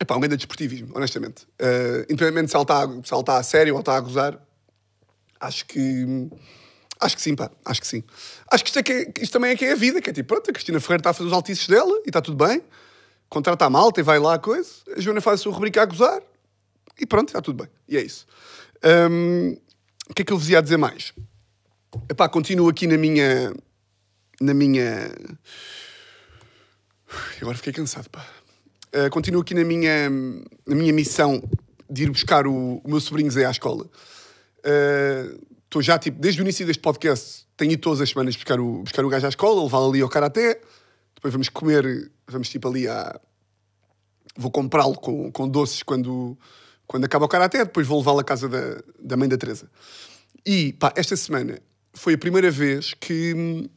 [0.00, 1.44] Epá, um grande desportivismo, honestamente.
[1.60, 4.44] Uh, independentemente se ela está se ela está a sério ou está a gozar,
[5.38, 6.28] acho que.
[7.00, 7.50] Acho que sim, pá.
[7.64, 8.02] Acho que sim.
[8.50, 10.12] Acho que isto, é que é- isto também é que é a vida, que é
[10.12, 12.62] tipo, pronto, a Cristina Ferreira está a fazer os altices dela e está tudo bem.
[13.28, 14.70] Contrata a malta e vai lá a coisa.
[14.96, 16.22] A Joana faz a sua rubrica a gozar
[16.98, 17.72] e pronto, está tudo bem.
[17.88, 18.26] E é isso.
[19.10, 19.56] Hum,
[20.08, 21.12] o que é que eu vos ia dizer mais?
[22.08, 23.52] Epá, continuo aqui na minha.
[24.40, 25.10] Na minha.
[27.40, 28.26] Agora fiquei cansado, pá.
[28.94, 30.08] Uh, continuo aqui na minha,
[30.66, 31.42] na minha missão
[31.90, 33.86] de ir buscar o, o meu sobrinho Zé à escola.
[35.66, 38.82] Estou já, tipo, desde o início deste podcast, tenho ido todas as semanas buscar o,
[38.82, 40.60] buscar o gajo à escola, levá-lo ali ao karaté.
[41.14, 43.20] Depois vamos comer, vamos tipo ali à.
[44.36, 46.38] Vou comprá-lo com, com doces quando,
[46.86, 49.68] quando acaba o karaté, depois vou levá-lo à casa da, da mãe da Teresa.
[50.44, 51.58] E, pá, esta semana
[51.92, 53.68] foi a primeira vez que.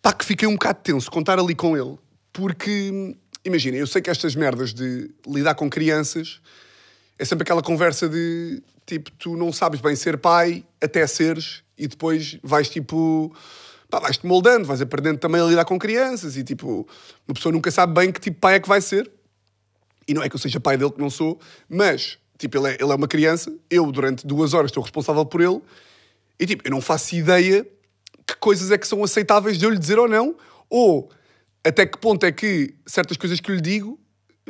[0.00, 1.98] pá, que fiquei um bocado tenso contar ali com ele,
[2.32, 6.40] porque, imagina, eu sei que estas merdas de lidar com crianças
[7.18, 11.86] é sempre aquela conversa de tipo, tu não sabes bem ser pai até seres e
[11.86, 13.34] depois vais tipo.
[13.88, 16.86] Pá, vais-te moldando, vais aprendendo também a lidar com crianças e tipo,
[17.26, 19.10] uma pessoa nunca sabe bem que tipo pai é que vai ser.
[20.06, 22.74] E não é que eu seja pai dele, que não sou, mas, tipo, ele é,
[22.80, 25.60] ele é uma criança, eu durante duas horas estou responsável por ele,
[26.38, 27.64] e tipo, eu não faço ideia
[28.26, 30.34] que coisas é que são aceitáveis de eu lhe dizer ou não,
[30.68, 31.10] ou
[31.62, 34.00] até que ponto é que certas coisas que eu lhe digo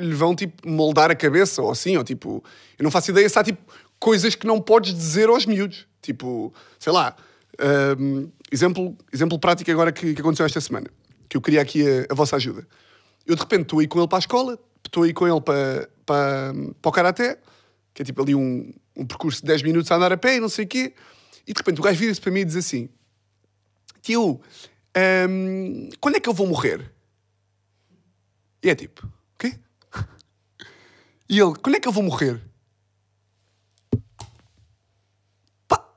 [0.00, 2.42] lhe vão, tipo, moldar a cabeça, ou assim, ou tipo,
[2.78, 3.60] eu não faço ideia se há, tipo,
[4.00, 5.86] coisas que não podes dizer aos miúdos.
[6.02, 7.14] Tipo, sei lá,
[7.98, 10.88] hum, exemplo, exemplo prático agora que, que aconteceu esta semana,
[11.28, 12.66] que eu queria aqui a, a vossa ajuda.
[13.26, 15.88] Eu de repente estou aí com ele para a escola, estou aí com ele para,
[16.04, 17.38] para, para o karaté,
[17.92, 20.40] que é tipo ali um, um percurso de 10 minutos a andar a pé e
[20.40, 20.94] não sei o quê,
[21.46, 22.88] e de repente o gajo vira-se para mim e diz assim:
[24.02, 24.40] Tio,
[25.28, 26.92] hum, quando é que eu vou morrer?
[28.62, 29.58] E é tipo, o quê?
[31.28, 32.42] E ele, quando é que eu vou morrer?
[35.68, 35.88] Pá,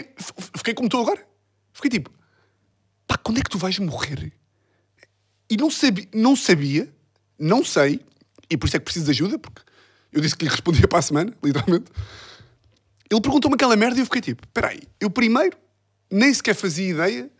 [0.00, 0.14] fiquei,
[0.56, 1.26] fiquei como estou agora.
[1.72, 2.10] Fiquei tipo,
[3.06, 4.32] pá, quando é que tu vais morrer?
[5.50, 6.92] E não sabia, não sabia
[7.42, 8.00] não sei,
[8.48, 9.62] e por isso é que preciso de ajuda, porque
[10.12, 11.90] eu disse que lhe respondia para a semana, literalmente.
[13.10, 15.56] Ele perguntou-me aquela merda e eu fiquei tipo: espera aí, eu primeiro
[16.08, 17.30] nem sequer fazia ideia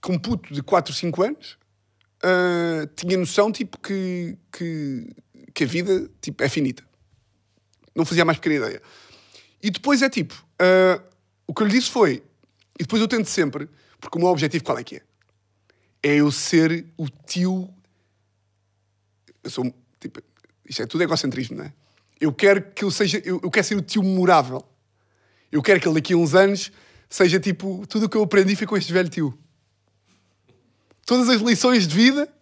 [0.00, 1.58] que um puto de 4, 5 anos
[2.22, 5.10] ah, tinha noção tipo, que, que,
[5.54, 6.82] que a vida tipo, é finita.
[7.94, 8.82] Não fazia mais pequena ideia.
[9.62, 11.02] E depois é tipo: ah,
[11.52, 12.22] o que eu lhe disse foi,
[12.80, 13.68] e depois eu tento sempre,
[14.00, 15.02] porque o meu objetivo qual é que é?
[16.02, 17.68] É eu ser o tio.
[19.44, 20.22] Eu sou tipo.
[20.66, 21.74] Isto é tudo egocentrismo, não é?
[22.18, 23.20] Eu quero que eu seja.
[23.22, 24.66] Eu, eu quero ser o tio memorável.
[25.52, 26.72] Eu quero que ele daqui a uns anos
[27.06, 27.86] seja tipo.
[27.86, 29.38] Tudo o que eu aprendi foi com este velho tio.
[31.04, 32.34] Todas as lições de vida.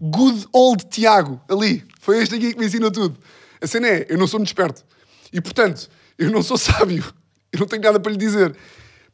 [0.00, 1.84] Good old Tiago, ali.
[1.98, 3.18] Foi este aqui que me ensinou tudo.
[3.60, 4.84] A cena é, eu não sou muito esperto.
[5.32, 7.20] E portanto, eu não sou sábio.
[7.52, 8.56] Eu não tenho nada para lhe dizer.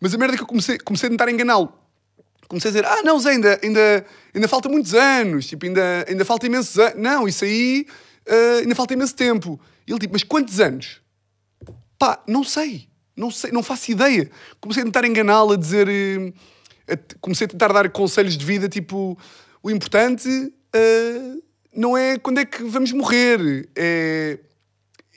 [0.01, 1.72] Mas a merda é que eu comecei, comecei a tentar enganá-lo.
[2.46, 5.46] Comecei a dizer, ah, não, Zé, ainda, ainda, ainda falta muitos anos.
[5.46, 6.94] Tipo, ainda, ainda falta imensos anos.
[6.96, 7.87] Não, isso aí
[8.29, 9.61] ah, ainda falta imenso tempo.
[9.87, 11.01] E ele tipo, mas quantos anos?
[11.98, 12.88] Pá, não sei.
[13.16, 14.31] Não sei, não faço ideia.
[14.61, 15.88] Comecei a tentar enganá-lo, a dizer...
[15.88, 16.33] eh,
[16.94, 19.18] a- comecei a tentar dar conselhos de vida, tipo...
[19.61, 20.29] O importante
[20.72, 21.37] ah,
[21.74, 23.68] não é quando é que vamos morrer.
[23.74, 24.38] É,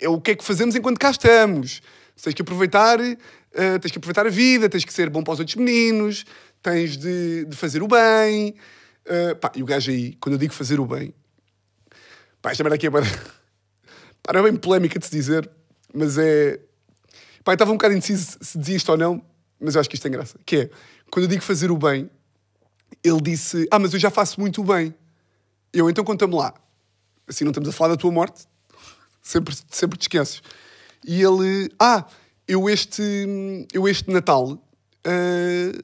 [0.01, 1.81] é o que é que fazemos enquanto cá estamos.
[2.21, 2.99] Tens que aproveitar...
[2.99, 6.25] ah, tens que aproveitar a vida, tens que ser bom para os outros meninos,
[6.61, 8.55] tens de, de fazer o bem.
[9.07, 11.13] Ah, pá, e o gajo aí, quando eu digo fazer o bem,
[12.41, 12.89] Pá, esta merda aqui é
[14.33, 15.49] não é bem polémica de se dizer,
[15.93, 16.59] mas é.
[17.43, 19.23] Pá, estava um bocado indeciso se dizia isto ou não,
[19.59, 20.39] mas eu acho que isto tem graça.
[20.45, 20.69] Que é,
[21.11, 22.09] quando eu digo fazer o bem,
[23.03, 24.93] ele disse: Ah, mas eu já faço muito o bem.
[25.71, 26.53] Eu, então conta-me lá.
[27.27, 28.45] Assim não estamos a falar da tua morte,
[29.21, 30.41] sempre, sempre te esqueces.
[31.05, 32.05] E ele: Ah,
[32.47, 33.01] eu este,
[33.73, 34.61] eu este Natal
[35.05, 35.81] ah,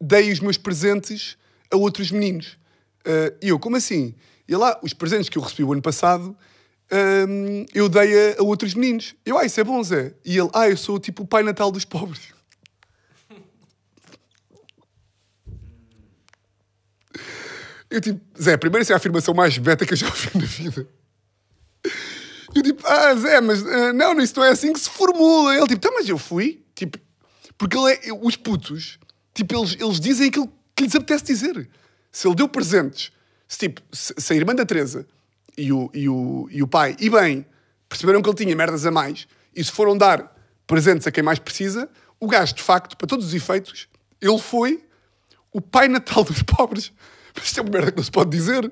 [0.00, 1.36] dei os meus presentes
[1.70, 2.58] a outros meninos.
[3.04, 4.14] Ah, E eu, como assim?
[4.46, 6.36] E lá, os presentes que eu recebi o ano passado,
[7.28, 9.14] hum, eu dei a, a outros meninos.
[9.24, 10.14] Eu, ah, isso é bom, Zé.
[10.24, 12.34] E ele, ah, eu sou tipo o Pai Natal dos pobres.
[17.90, 20.44] Eu tipo, Zé, primeiro isso é a afirmação mais beta que eu já ouvi na
[20.44, 20.88] vida.
[22.84, 25.56] Ah, Zé, mas ah, não, isso não é assim que se formula.
[25.56, 26.62] Ele tipo, tá, mas eu fui.
[26.74, 26.98] Tipo,
[27.56, 28.98] porque ele é, os putos,
[29.32, 31.68] tipo, eles, eles dizem aquilo que lhes apetece dizer.
[32.10, 33.12] Se ele deu presentes,
[33.48, 35.06] se, tipo, se, a irmã da Teresa
[35.56, 37.46] e o, e, o, e o pai, e bem,
[37.88, 40.34] perceberam que ele tinha merdas a mais e se foram dar
[40.66, 43.88] presentes a quem mais precisa, o gajo, de facto, para todos os efeitos,
[44.20, 44.84] ele foi
[45.52, 46.92] o pai natal dos pobres.
[47.34, 48.70] Mas isto é uma merda que não se pode dizer.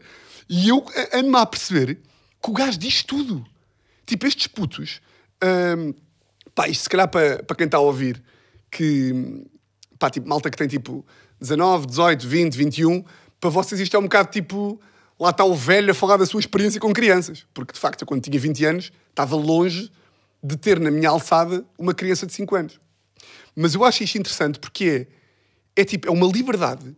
[0.48, 1.98] E eu ando-me a perceber
[2.42, 3.44] que o gajo diz tudo.
[4.06, 5.00] Tipo, estes putos.
[5.42, 5.94] hum,
[6.54, 8.22] pá, isto se calhar para, para quem está a ouvir,
[8.70, 9.44] que.
[9.98, 11.04] pá, tipo, malta que tem tipo
[11.40, 13.04] 19, 18, 20, 21,
[13.40, 14.80] para vocês isto é um bocado tipo.
[15.20, 17.46] Lá está o velho a falar da sua experiência com crianças.
[17.54, 19.90] Porque de facto, eu quando tinha 20 anos, estava longe
[20.42, 22.80] de ter na minha alçada uma criança de 5 anos.
[23.54, 25.06] Mas eu acho isto interessante porque
[25.76, 26.96] é, é tipo, é uma liberdade.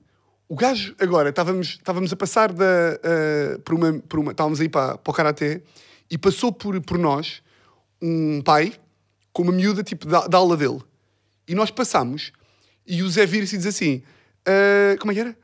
[0.49, 2.65] O gajo, agora, estávamos, estávamos a passar da,
[3.03, 4.31] ah, por uma, por uma.
[4.31, 5.63] Estávamos aí para, para o Karaté
[6.15, 7.43] e passou por, por nós
[8.01, 8.73] um pai
[9.33, 10.81] com uma miúda tipo da, da aula dele.
[11.49, 12.31] E nós passamos
[12.87, 14.01] e o Zé vira-se e diz assim:
[14.47, 15.37] ah, Como é que era?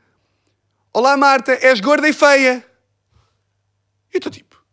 [0.93, 2.65] Olá Marta, és gorda e feia.
[4.13, 4.63] E eu estou tipo.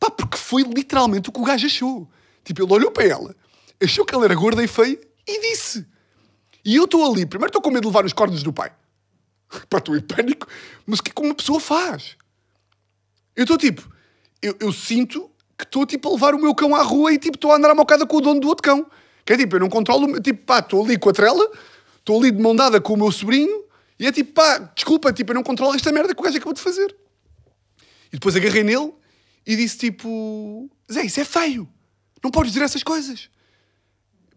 [0.00, 2.10] Pá, porque foi literalmente o que o gajo achou.
[2.42, 3.36] Tipo, ele olhou para ela,
[3.80, 5.86] achou que ela era gorda e feia e disse.
[6.64, 8.72] E eu estou ali, primeiro estou com medo de levar os cornos do pai.
[9.70, 10.48] Pá, estou em pânico.
[10.84, 12.16] Mas o que é que uma pessoa faz?
[13.36, 13.88] Eu estou tipo,
[14.42, 17.36] eu, eu sinto que estou tipo a levar o meu cão à rua e tipo
[17.36, 18.86] estou a andar à mocada com o dono do outro cão.
[19.24, 21.50] Que é tipo, eu não controlo, tipo, pá, estou ali com a trela,
[21.98, 23.64] estou ali de mão dada com o meu sobrinho
[23.98, 26.54] e é tipo, pá, desculpa, tipo, eu não controlo esta merda que o gajo acabou
[26.54, 26.96] de fazer.
[28.06, 28.92] E depois agarrei nele
[29.46, 31.68] e disse tipo, Zé, isso é feio,
[32.22, 33.28] não podes dizer essas coisas.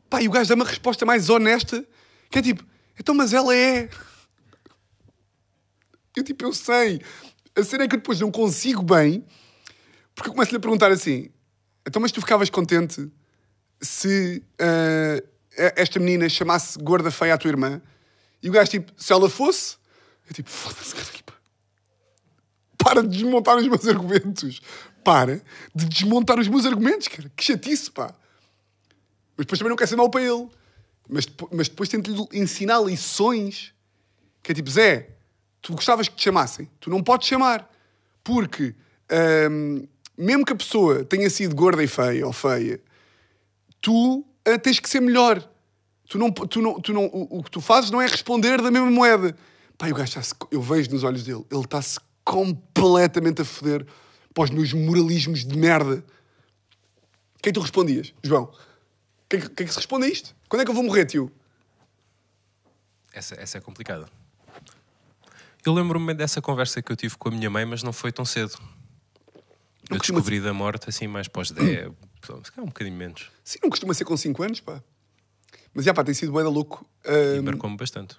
[0.09, 1.85] Pá, e o gajo dá uma resposta mais honesta,
[2.29, 2.65] que é tipo,
[2.99, 3.89] então, mas ela é.
[6.15, 7.01] Eu tipo, eu sei.
[7.55, 9.25] A cena é que eu depois não consigo bem,
[10.21, 11.29] porque eu começo-lhe a perguntar assim:
[11.87, 13.11] então, mas tu ficavas contente
[13.81, 15.23] se ah,
[15.75, 17.81] esta menina chamasse gorda feia à tua irmã?
[18.43, 19.77] E o gajo, tipo, se ela fosse,
[20.27, 21.11] eu tipo, foda-se, cara.
[22.77, 24.61] Para de desmontar os meus argumentos.
[25.03, 25.41] Para
[25.73, 27.31] de desmontar os meus argumentos, cara.
[27.35, 28.13] Que chatice, pá.
[29.37, 30.49] Mas depois também não quer ser mau para ele.
[31.07, 33.73] Mas, mas depois tento-lhe ensinar lições.
[34.41, 35.09] Que é tipo, Zé,
[35.61, 36.69] tu gostavas que te chamassem.
[36.79, 37.69] Tu não podes chamar.
[38.23, 38.75] Porque,
[39.51, 42.81] hum, mesmo que a pessoa tenha sido gorda e feia ou feia,
[43.81, 44.25] tu
[44.61, 45.47] tens que ser melhor.
[46.07, 48.69] Tu não, tu não, tu não, o, o que tu fazes não é responder da
[48.69, 49.35] mesma moeda.
[49.83, 53.85] E o gajo está-se, eu vejo nos olhos dele, ele está-se completamente a foder
[54.33, 56.03] para os meus moralismos de merda.
[57.37, 58.43] O que é tu respondias, João?
[58.43, 60.35] O que, é é que se responde a isto?
[60.47, 61.31] Quando é que eu vou morrer, tio?
[63.13, 64.07] Essa, essa é complicada.
[65.65, 68.25] Eu lembro-me dessa conversa que eu tive com a minha mãe, mas não foi tão
[68.25, 68.57] cedo.
[69.91, 73.29] Eu costuma descobri da morte assim mais pós 10, se calhar um bocadinho menos.
[73.43, 74.81] Sim, não costuma ser com 5 anos, pá.
[75.73, 76.85] Mas já, pá, tem sido da louco.
[77.05, 78.17] E marcou-me bastante.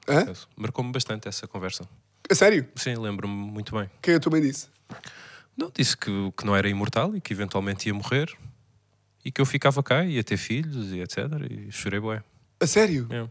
[0.57, 1.89] Marcou-me bastante essa conversa.
[2.31, 2.67] a sério?
[2.77, 3.85] Sim, lembro-me muito bem.
[3.85, 4.69] O que é tua mãe disse?
[5.57, 8.33] Não, disse que, que não era imortal e que eventualmente ia morrer
[9.25, 11.19] e que eu ficava cá, ia ter filhos e etc.
[11.51, 12.23] E chorei bué.
[12.61, 13.07] A sério?
[13.11, 13.29] É.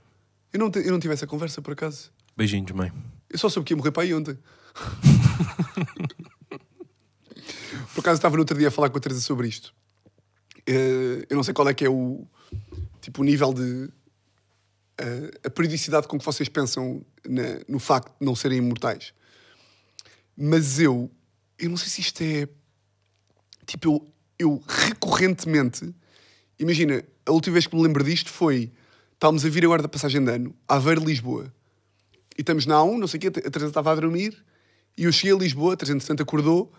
[0.53, 2.11] Eu, não eu não tive essa conversa, por acaso.
[2.35, 2.91] Beijinhos, mãe.
[3.29, 4.37] Eu só soube que ia morrer para aí ontem.
[7.93, 9.73] Por acaso estava no outro dia a falar com a Teresa sobre isto.
[10.65, 12.25] Eh, Eu não sei qual é que é o
[13.01, 13.89] tipo o nível de
[14.97, 19.13] eh, a periodicidade com que vocês pensam na- no facto de não serem imortais.
[20.37, 21.09] Mas eu,
[21.59, 22.47] eu não sei se isto é
[23.65, 24.07] tipo eu,
[24.39, 25.93] eu recorrentemente,
[26.59, 28.71] imagina, a última vez que me lembro disto foi
[29.13, 31.53] estávamos a vir agora da passagem de ano, Aveiro Lisboa.
[32.37, 34.43] E estamos na A1, não sei o quê, a Teresa estava a dormir,
[34.97, 36.71] e eu cheguei a Lisboa, a Teresa entretanto acordou,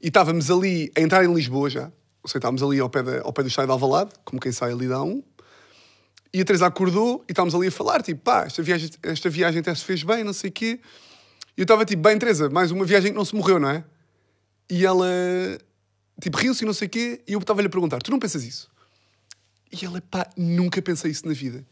[0.00, 1.84] e estávamos ali a entrar em Lisboa já.
[2.22, 4.52] Ou seja, estávamos ali ao pé, da, ao pé do estádio de Alvalade, como quem
[4.52, 5.22] sai ali da A1.
[6.32, 9.60] E a Teresa acordou e estávamos ali a falar, tipo, pá, esta viagem, esta viagem
[9.60, 10.80] até se fez bem, não sei o quê.
[11.56, 13.84] E eu estava tipo, bem, Teresa, mais uma viagem que não se morreu, não é?
[14.70, 15.06] E ela,
[16.20, 18.44] tipo, riu-se e não sei o quê, e eu estava-lhe a perguntar, tu não pensas
[18.44, 18.70] isso?
[19.72, 21.64] E ela, pá, nunca pensei isso na vida.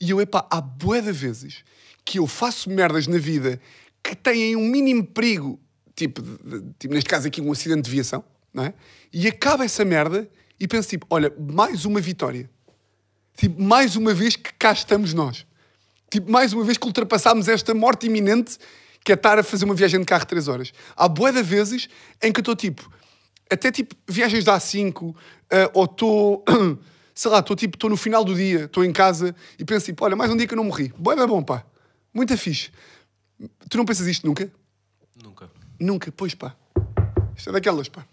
[0.00, 1.62] E eu, epá, há bué de vezes
[2.04, 3.60] que eu faço merdas na vida
[4.02, 5.60] que têm um mínimo perigo,
[6.00, 8.74] tipo, de- de- tipo, neste caso aqui um acidente de viação, não é?
[9.12, 12.48] E acaba essa merda e penso, tipo, olha, mais uma vitória.
[13.36, 15.46] Tipo, mais uma vez que cá estamos nós.
[16.10, 18.56] Tipo, mais uma vez que ultrapassámos esta morte iminente
[19.04, 20.72] que é estar a fazer uma viagem de carro 3 horas.
[20.96, 21.88] Há bué de vezes
[22.22, 22.90] em que eu estou tipo,
[23.50, 25.14] até tipo viagens da A5,
[25.50, 26.44] ah, ou estou,
[27.14, 30.04] sei lá, estou tipo, estou no final do dia, estou em casa e penso tipo,
[30.04, 30.92] olha, mais um dia que eu não morri.
[30.98, 31.64] Bué da bom, pá.
[32.12, 32.70] Muito fixe.
[33.68, 34.50] Tu não pensas isto nunca?
[35.80, 36.12] Nunca.
[36.12, 36.54] Pois pá.
[37.36, 38.06] Isto é daquelas, pá.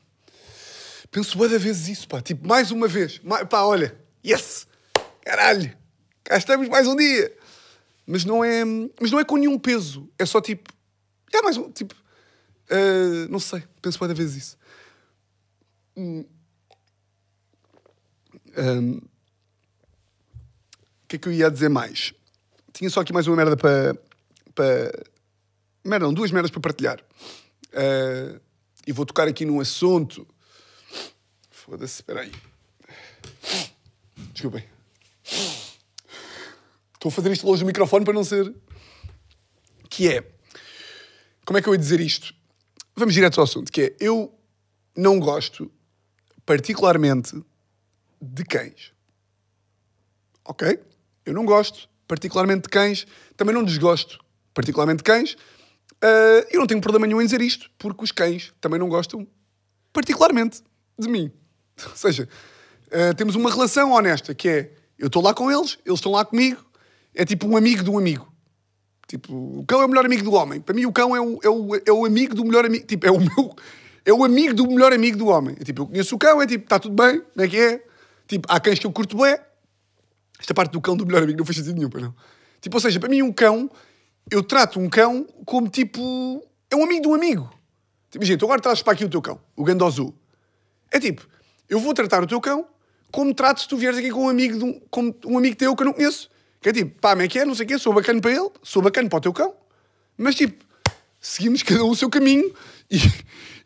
[1.11, 2.21] Penso bué vezes isso, pá.
[2.21, 3.19] Tipo, mais uma vez.
[3.23, 3.97] Ma- Pá, olha.
[4.25, 4.67] Yes!
[5.23, 5.75] Caralho!
[6.23, 7.35] Cá estamos mais um dia!
[8.05, 8.63] Mas não é,
[8.99, 10.09] mas não é com nenhum peso.
[10.17, 10.71] É só tipo...
[11.33, 11.93] É mais um, tipo...
[12.69, 13.63] ah, não sei.
[13.81, 14.57] Penso bué vezes isso.
[15.95, 16.25] Hum.
[18.57, 18.97] Ahm,
[21.03, 22.13] O que é que eu ia dizer mais?
[22.73, 23.95] Tinha só aqui mais uma merda para...
[24.55, 24.91] para
[25.85, 26.99] merda, não, duas merdas para partilhar.
[27.73, 28.39] Ah,
[28.85, 30.27] e vou tocar aqui num assunto.
[31.51, 32.31] Foda-se, espera aí.
[34.31, 34.63] Desculpem.
[36.93, 38.53] Estou a fazer isto longe do microfone para não ser.
[39.89, 40.31] Que é.
[41.45, 42.33] Como é que eu ia dizer isto?
[42.95, 44.33] Vamos direto ao assunto, que é eu
[44.95, 45.71] não gosto
[46.45, 47.39] particularmente
[48.21, 48.91] de cães.
[50.43, 50.79] Ok?
[51.25, 55.37] Eu não gosto particularmente de cães, também não desgosto particularmente de cães.
[56.01, 59.27] Ah, eu não tenho problema nenhum em dizer isto, porque os cães também não gostam
[59.91, 60.61] particularmente
[60.97, 61.31] de mim.
[61.89, 62.27] Ou seja,
[62.91, 66.25] ah, temos uma relação honesta, que é eu estou lá com eles, eles estão lá
[66.25, 66.63] comigo,
[67.13, 68.31] é tipo um amigo de um amigo.
[69.07, 70.59] Tipo, o cão é o melhor amigo do homem.
[70.59, 72.85] Para mim, o cão é o, é o, é o amigo do melhor amigo.
[72.85, 73.55] Tipo, é o meu.
[74.03, 75.55] É o amigo do melhor amigo do homem.
[75.59, 77.83] É tipo, eu conheço o cão, é tipo, está tudo bem, como é que é?
[78.27, 79.37] Tipo, há cães que eu curto bem.
[80.39, 82.15] Esta parte do cão do melhor amigo não faz sentido nenhum, para não.
[82.61, 83.69] Tipo, ou seja, para mim, um cão,
[84.29, 86.43] eu trato um cão como tipo.
[86.69, 87.43] É um amigo de um amigo.
[88.09, 90.13] Tipo, imagina, tu agora trazes para aqui o teu cão, o Gandozu.
[90.91, 91.27] É tipo,
[91.69, 92.67] eu vou tratar o teu cão
[93.11, 95.75] como trato se tu vieres aqui com um amigo, de um, como um amigo teu
[95.75, 96.29] que eu não conheço.
[96.61, 98.31] Que é tipo, pá, como é que é, não sei o quê, sou bacana para
[98.31, 99.53] ele, sou bacana para o teu cão,
[100.17, 100.65] mas tipo,
[101.19, 102.51] seguimos cada um o seu caminho
[102.89, 102.97] e,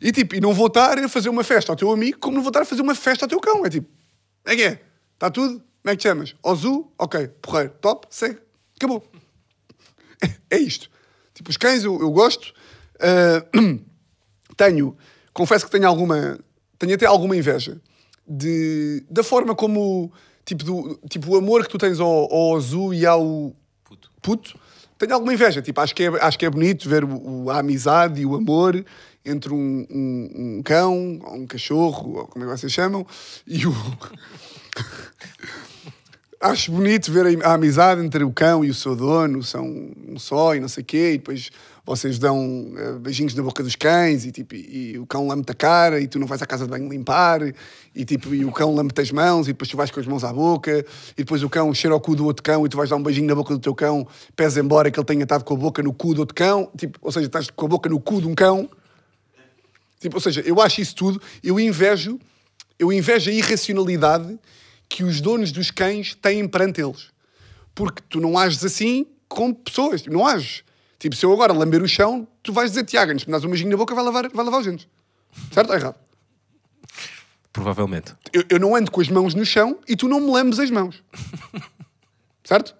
[0.00, 2.42] e tipo, e não vou estar a fazer uma festa ao teu amigo como não
[2.42, 3.64] vou estar a fazer uma festa ao teu cão.
[3.64, 3.88] É tipo,
[4.44, 4.80] é que é?
[5.14, 5.54] Está tudo?
[5.54, 6.34] Como é que te chamas?
[6.42, 6.92] Ozu?
[6.98, 8.38] Ok, porreiro, top, segue,
[8.76, 9.02] acabou.
[10.50, 10.90] É, isto.
[11.34, 12.52] Tipo, os cães eu, eu gosto.
[13.00, 13.44] Ah,
[14.56, 14.96] tenho,
[15.32, 16.38] confesso que tenho alguma,
[16.78, 17.80] tenho até alguma inveja
[18.28, 20.12] de, da forma como,
[20.44, 23.54] tipo, do, tipo, o amor que tu tens ao, ao Ozu e ao
[23.84, 24.10] Puto.
[24.20, 24.58] puto.
[24.98, 27.58] Tenho alguma inveja, tipo, acho que é, acho que é bonito ver o, o- a
[27.58, 28.84] amizade e o amor
[29.24, 33.04] entre um, um, um cão, ou um cachorro, ou como é que vocês chamam,
[33.46, 33.72] e o...
[36.44, 39.64] Acho bonito ver a, amizade entre o cão e o seu dono, são
[40.08, 41.52] um só e não sei o quê, e depois
[41.86, 45.54] vocês dão eh, beijinhos na boca dos cães e, tipo, e, o cão lambe-te a
[45.54, 47.42] cara e tu não vais à casa de banho limpar
[47.94, 50.24] e, tipo, e o cão lambe-te as mãos e depois tu vais com as mãos
[50.24, 52.90] à boca e depois o cão cheira ao cu do outro cão e tu vais
[52.90, 55.54] dar um beijinho na boca do teu cão, pesa embora que ele tenha estado com
[55.54, 58.00] a boca no cu do outro cão, tipo, ou seja, estás com a boca no
[58.00, 58.68] cu de um cão.
[60.00, 62.18] Tipo, ou seja, eu acho isso tudo, eu invejo,
[62.80, 64.36] eu invejo a irracionalidade
[64.94, 67.08] que os donos dos cães têm perante eles.
[67.74, 70.62] Porque tu não ages assim com pessoas, não ages.
[70.98, 73.44] Tipo, se eu agora lamber o chão, tu vais dizer, Tiago, antes de me dares
[73.44, 74.86] um beijinho na boca, vai lavar, vai lavar os dentes.
[75.50, 75.96] Certo ou errado?
[77.52, 78.14] Provavelmente.
[78.32, 80.70] Eu, eu não ando com as mãos no chão e tu não me lambes as
[80.70, 81.02] mãos.
[82.44, 82.74] certo?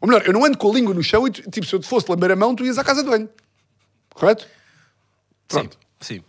[0.00, 1.80] Ou melhor, eu não ando com a língua no chão e, tu- tipo, se eu
[1.80, 3.28] te fosse lamber a mão, tu ias à casa de banho.
[4.14, 4.46] Correto?
[5.48, 5.76] Pronto.
[6.00, 6.16] Sim.
[6.18, 6.24] Sim.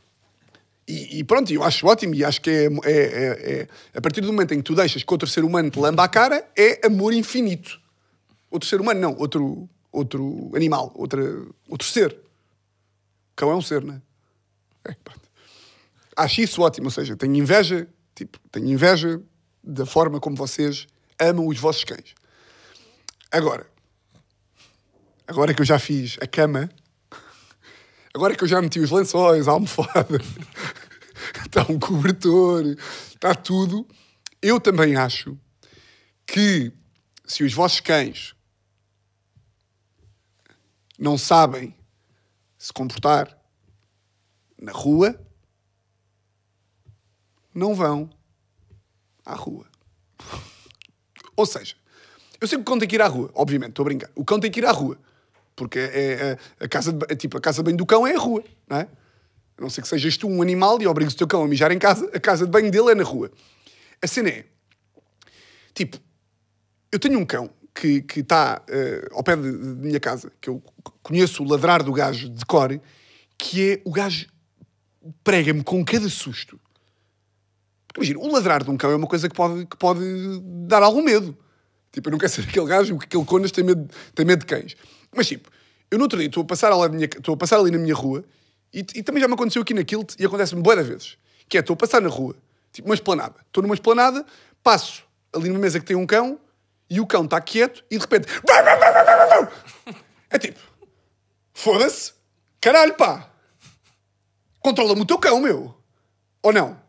[0.88, 4.22] E, e pronto, eu acho ótimo e acho que é, é- é- é- a partir
[4.22, 6.86] do momento em que tu deixas que outro ser humano te lamba a cara, é
[6.86, 7.80] amor infinito.
[8.50, 11.22] Outro ser humano, não, outro, outro animal, outra,
[11.70, 12.18] outro ser.
[13.36, 13.96] Cão é um ser, não
[14.86, 14.96] é?
[16.18, 19.22] Acho isso ótimo, ou seja, tenho inveja, tipo, tenho inveja
[19.64, 20.88] da forma como vocês
[21.20, 22.14] amam os vossos cães.
[23.32, 23.66] Agora,
[25.26, 26.70] agora que eu já fiz a cama,
[28.14, 30.20] Agora que eu já meti os lençóis, a almofada,
[31.46, 32.64] está um cobertor,
[33.08, 33.88] está tudo,
[34.42, 35.38] eu também acho
[36.26, 36.74] que
[37.26, 38.36] se os vossos cães
[41.00, 41.74] não sabem
[42.58, 43.38] se comportar
[44.62, 45.20] na rua,
[47.54, 48.10] não vão
[49.26, 49.68] à rua.
[51.36, 51.76] Ou seja,
[52.40, 54.12] eu sei que o cão tem que ir à rua, obviamente, estou a brincar.
[54.16, 55.00] O cão tem que ir à rua.
[55.62, 58.16] Porque é, é- a, casa de, é tipo, a casa de banho do cão é
[58.16, 58.88] a rua, não é?
[59.56, 61.72] A não ser que sejas tu um animal e obrigues o teu cão a mijar
[61.72, 63.32] em casa, a casa de banho dele é na rua.
[64.02, 64.46] A cena é,
[65.76, 66.00] tipo,
[66.92, 70.64] eu tenho um cão que está eh, ao pé de, de minha casa, que eu
[71.04, 72.82] conheço o ladrar do gajo de cor,
[73.38, 74.26] que é o gajo
[75.24, 76.60] prega-me com cada susto.
[77.88, 80.02] Porque imagina, o ladrar de um cão é uma coisa que pode, que pode
[80.66, 81.38] dar algum medo.
[81.92, 84.48] Tipo, eu não quero ser aquele gajo que aquele conas tem medo, tem medo de
[84.48, 84.76] cães.
[85.16, 85.50] Mas tipo,
[85.90, 87.78] eu no outro dia estou a passar, ali, na minha, estou a passar ali na
[87.78, 88.24] minha rua
[88.74, 91.18] e, e também já me aconteceu aqui naquilo e acontece-me boas vezes.
[91.50, 92.36] Que é, estou a passar na rua,
[92.72, 93.36] tipo uma esplanada.
[93.48, 94.26] Estou numa esplanada,
[94.64, 95.04] passo
[95.34, 96.40] ali numa mesa que tem um cão
[96.90, 98.28] e o cão está quieto e de repente...
[100.30, 100.60] É tipo,
[101.54, 102.14] foda-se,
[102.62, 103.30] caralho pá,
[104.60, 105.76] controla-me o teu cão, meu.
[106.42, 106.80] Ou não?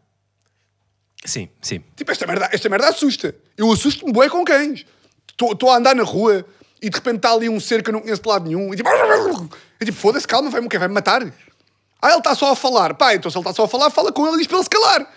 [1.24, 1.82] Sim, sim.
[1.96, 3.34] Tipo, esta merda, esta merda assusta.
[3.56, 4.86] Eu assusto-me bué com cães.
[5.28, 6.44] Estou a andar na rua
[6.82, 8.74] e de repente está ali um ser que eu não conheço de lado nenhum.
[8.74, 8.90] E tipo,
[9.84, 10.78] tipo foda-se, calma, vai-me o quê?
[10.78, 11.22] Vai-me matar?
[12.02, 12.94] Ah, ele está só a falar.
[12.94, 14.64] Pá, então se ele está só a falar, fala com ele e diz para ele
[14.64, 15.14] se calar.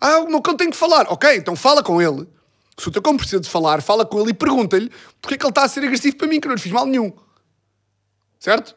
[0.00, 1.06] Ah, o meu cão tem que falar.
[1.08, 2.28] Ok, então fala com ele.
[2.78, 5.44] Se o teu cão precisa de falar, fala com ele e pergunta-lhe porque é que
[5.44, 7.12] ele está a ser agressivo para mim, que eu não lhe fiz mal nenhum.
[8.38, 8.76] Certo?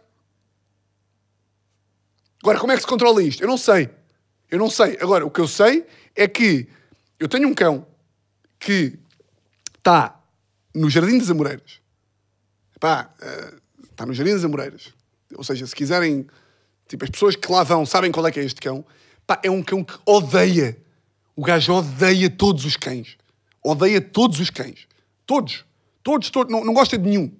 [2.41, 3.41] Agora, como é que se controla isto?
[3.41, 3.89] Eu não sei.
[4.49, 4.97] Eu não sei.
[4.99, 5.85] Agora, o que eu sei
[6.15, 6.67] é que
[7.19, 7.85] eu tenho um cão
[8.59, 8.97] que
[9.77, 10.19] está
[10.75, 11.79] no Jardim das Amoreiras.
[12.79, 13.53] Pá, eh,
[13.89, 14.93] está no Jardim das Amoreiras.
[15.35, 16.27] Ou seja, se quiserem,
[16.87, 18.85] tipo, as pessoas que lá vão sabem qual é que é este cão.
[19.25, 20.77] Pá, é um cão que odeia.
[21.35, 23.17] O gajo odeia todos os cães.
[23.63, 24.87] Odeia todos os cães.
[25.25, 25.65] Todos.
[26.03, 26.51] Todos, todos.
[26.51, 27.31] Não, não gosta de nenhum.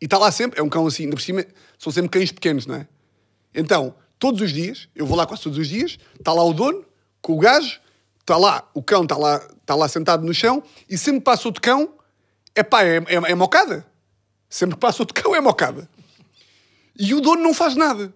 [0.00, 1.44] E está lá sempre, é um cão assim, ainda por cima,
[1.78, 2.88] são sempre cães pequenos, não é?
[3.54, 6.86] Então, todos os dias, eu vou lá quase todos os dias, está lá o dono,
[7.20, 7.78] com o gajo,
[8.18, 11.60] está lá, o cão está lá, está lá sentado no chão, e sempre passa outro
[11.60, 11.92] cão,
[12.54, 13.86] é pá, é, é, mocada.
[14.48, 15.88] Sempre que passa outro cão, é mocada.
[16.98, 18.12] E o dono não faz nada.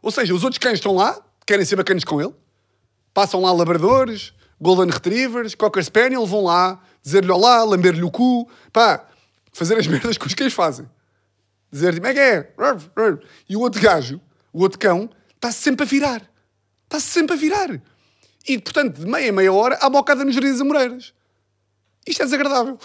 [0.00, 2.34] Ou seja, os outros cães estão lá, querem ser bacanas com ele,
[3.12, 9.06] passam lá labradores, golden retrievers, cocker spaniel, vão lá, dizer-lhe olá, lamber-lhe o cu, pá,
[9.52, 10.88] fazer as merdas que os cães fazem.
[11.70, 12.52] Dizer-lhe, como é que é?
[13.48, 14.20] E o outro gajo,
[14.52, 16.22] o outro cão, está sempre a virar.
[16.84, 17.80] Está sempre a virar.
[18.46, 21.12] E, portanto, de meia em meia hora, há bocada nos jardins amoreiras.
[22.06, 22.78] Isto é desagradável.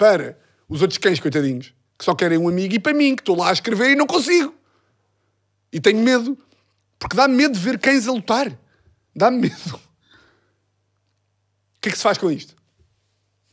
[0.00, 3.36] Para os outros cães, coitadinhos, que só querem um amigo, e para mim, que estou
[3.36, 4.54] lá a escrever e não consigo.
[5.70, 6.38] E tenho medo.
[6.98, 8.58] Porque dá-me medo de ver cães a lutar.
[9.14, 9.76] Dá-me medo.
[9.76, 9.80] O
[11.82, 12.56] que é que se faz com isto?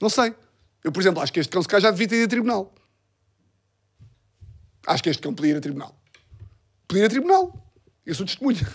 [0.01, 0.33] Não sei.
[0.85, 2.73] Eu, por exemplo, acho que este cão se calhar já devia ter ido a tribunal.
[4.85, 5.99] Acho que este cão podia ir a tribunal.
[6.87, 7.73] Podia ir a tribunal.
[8.05, 8.65] Eu sou testemunha.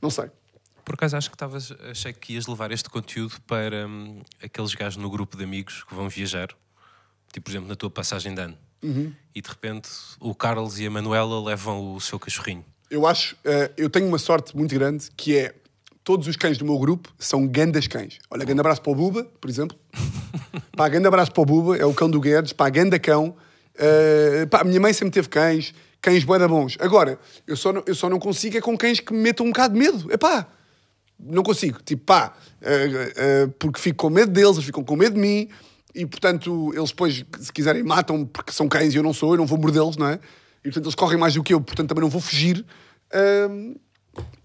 [0.00, 0.30] Não sei.
[0.84, 4.96] Por acaso acho que estavas, achei que ias levar este conteúdo para hum, aqueles gajos
[5.02, 6.48] no grupo de amigos que vão viajar,
[7.32, 8.58] tipo, por exemplo, na tua passagem de ano.
[9.34, 9.88] E de repente
[10.20, 12.64] o Carlos e a Manuela levam o seu cachorrinho.
[12.90, 15.54] Eu acho, eh, eu tenho uma sorte muito grande que é
[16.04, 18.18] todos os cães do meu grupo são gandas cães.
[18.30, 19.76] Olha, grande abraço para o Buba, por exemplo.
[20.76, 23.34] pá, grande abraço para o Buba, é o cão do Guedes, pá, ganda cão.
[23.76, 26.76] Eh, pá, a minha mãe sempre teve cães, cães bué bons.
[26.78, 29.48] Agora, eu só, não, eu só não consigo é com cães que me metam um
[29.48, 30.12] bocado de medo.
[30.12, 30.46] É pá,
[31.18, 31.80] não consigo.
[31.82, 35.48] Tipo, pá, eh, eh, porque fico com medo deles, eles ficam com medo de mim
[35.94, 39.38] e, portanto, eles depois, se quiserem, matam porque são cães e eu não sou, eu
[39.38, 40.20] não vou mordê-los, não é?
[40.60, 42.64] E, portanto, eles correm mais do que eu, portanto, também não vou fugir,
[43.14, 43.76] Ahm,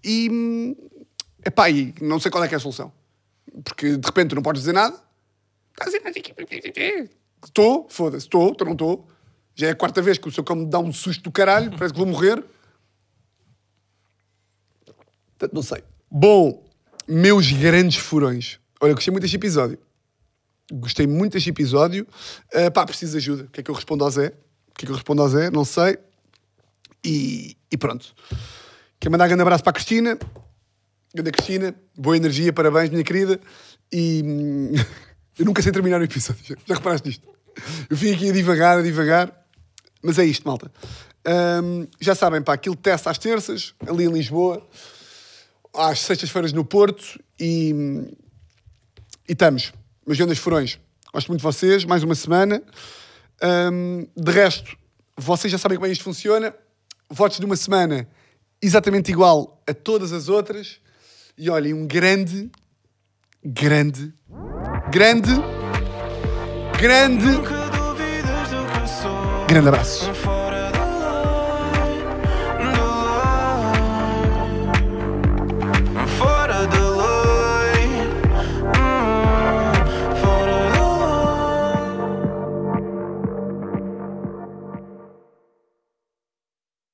[0.04, 0.76] e,
[1.44, 2.92] epá, e não sei qual é que é a solução.
[3.64, 4.96] Porque de repente tu não podes dizer nada.
[7.44, 9.08] Estou, foda-se, estou, estou, não estou.
[9.54, 11.70] Já é a quarta vez que o seu cão me dá um susto do caralho,
[11.70, 12.44] parece que vou morrer.
[14.84, 15.82] Portanto, não sei.
[16.10, 16.68] Bom,
[17.06, 18.58] meus grandes furões.
[18.80, 19.78] Olha, gostei muito deste episódio.
[20.72, 22.04] Gostei muito deste episódio.
[22.52, 23.44] Ah, pá, preciso de ajuda.
[23.44, 24.32] O que é que eu respondo ao Zé?
[24.70, 25.50] O que é que eu respondo ao Zé?
[25.50, 25.98] Não sei.
[27.04, 28.12] E, e pronto.
[28.98, 30.18] Quero mandar um grande abraço para a Cristina.
[31.14, 31.74] Grande Cristina.
[31.96, 33.40] Boa energia, parabéns, minha querida.
[33.92, 34.72] E hum,
[35.38, 36.42] eu nunca sei terminar o episódio.
[36.44, 37.28] Já, já reparaste nisto?
[37.88, 39.32] Eu vim aqui a divagar, a divagar.
[40.02, 40.72] Mas é isto, malta.
[41.62, 44.66] Hum, já sabem, pá, aquilo teste às terças, ali em Lisboa,
[45.74, 47.72] às sextas-feiras no Porto e,
[49.28, 49.72] e estamos.
[50.06, 50.78] Meus grandes furões.
[51.12, 52.62] Gosto muito de vocês, mais uma semana.
[53.72, 54.76] Hum, de resto,
[55.16, 56.54] vocês já sabem como é isto funciona.
[57.08, 58.08] Votos de uma semana
[58.62, 60.80] exatamente igual a todas as outras.
[61.36, 62.50] E olhem, um grande,
[63.44, 64.12] grande,
[64.90, 65.30] grande,
[66.78, 67.26] grande,
[69.48, 70.10] grande abraço.
[70.10, 70.29] Um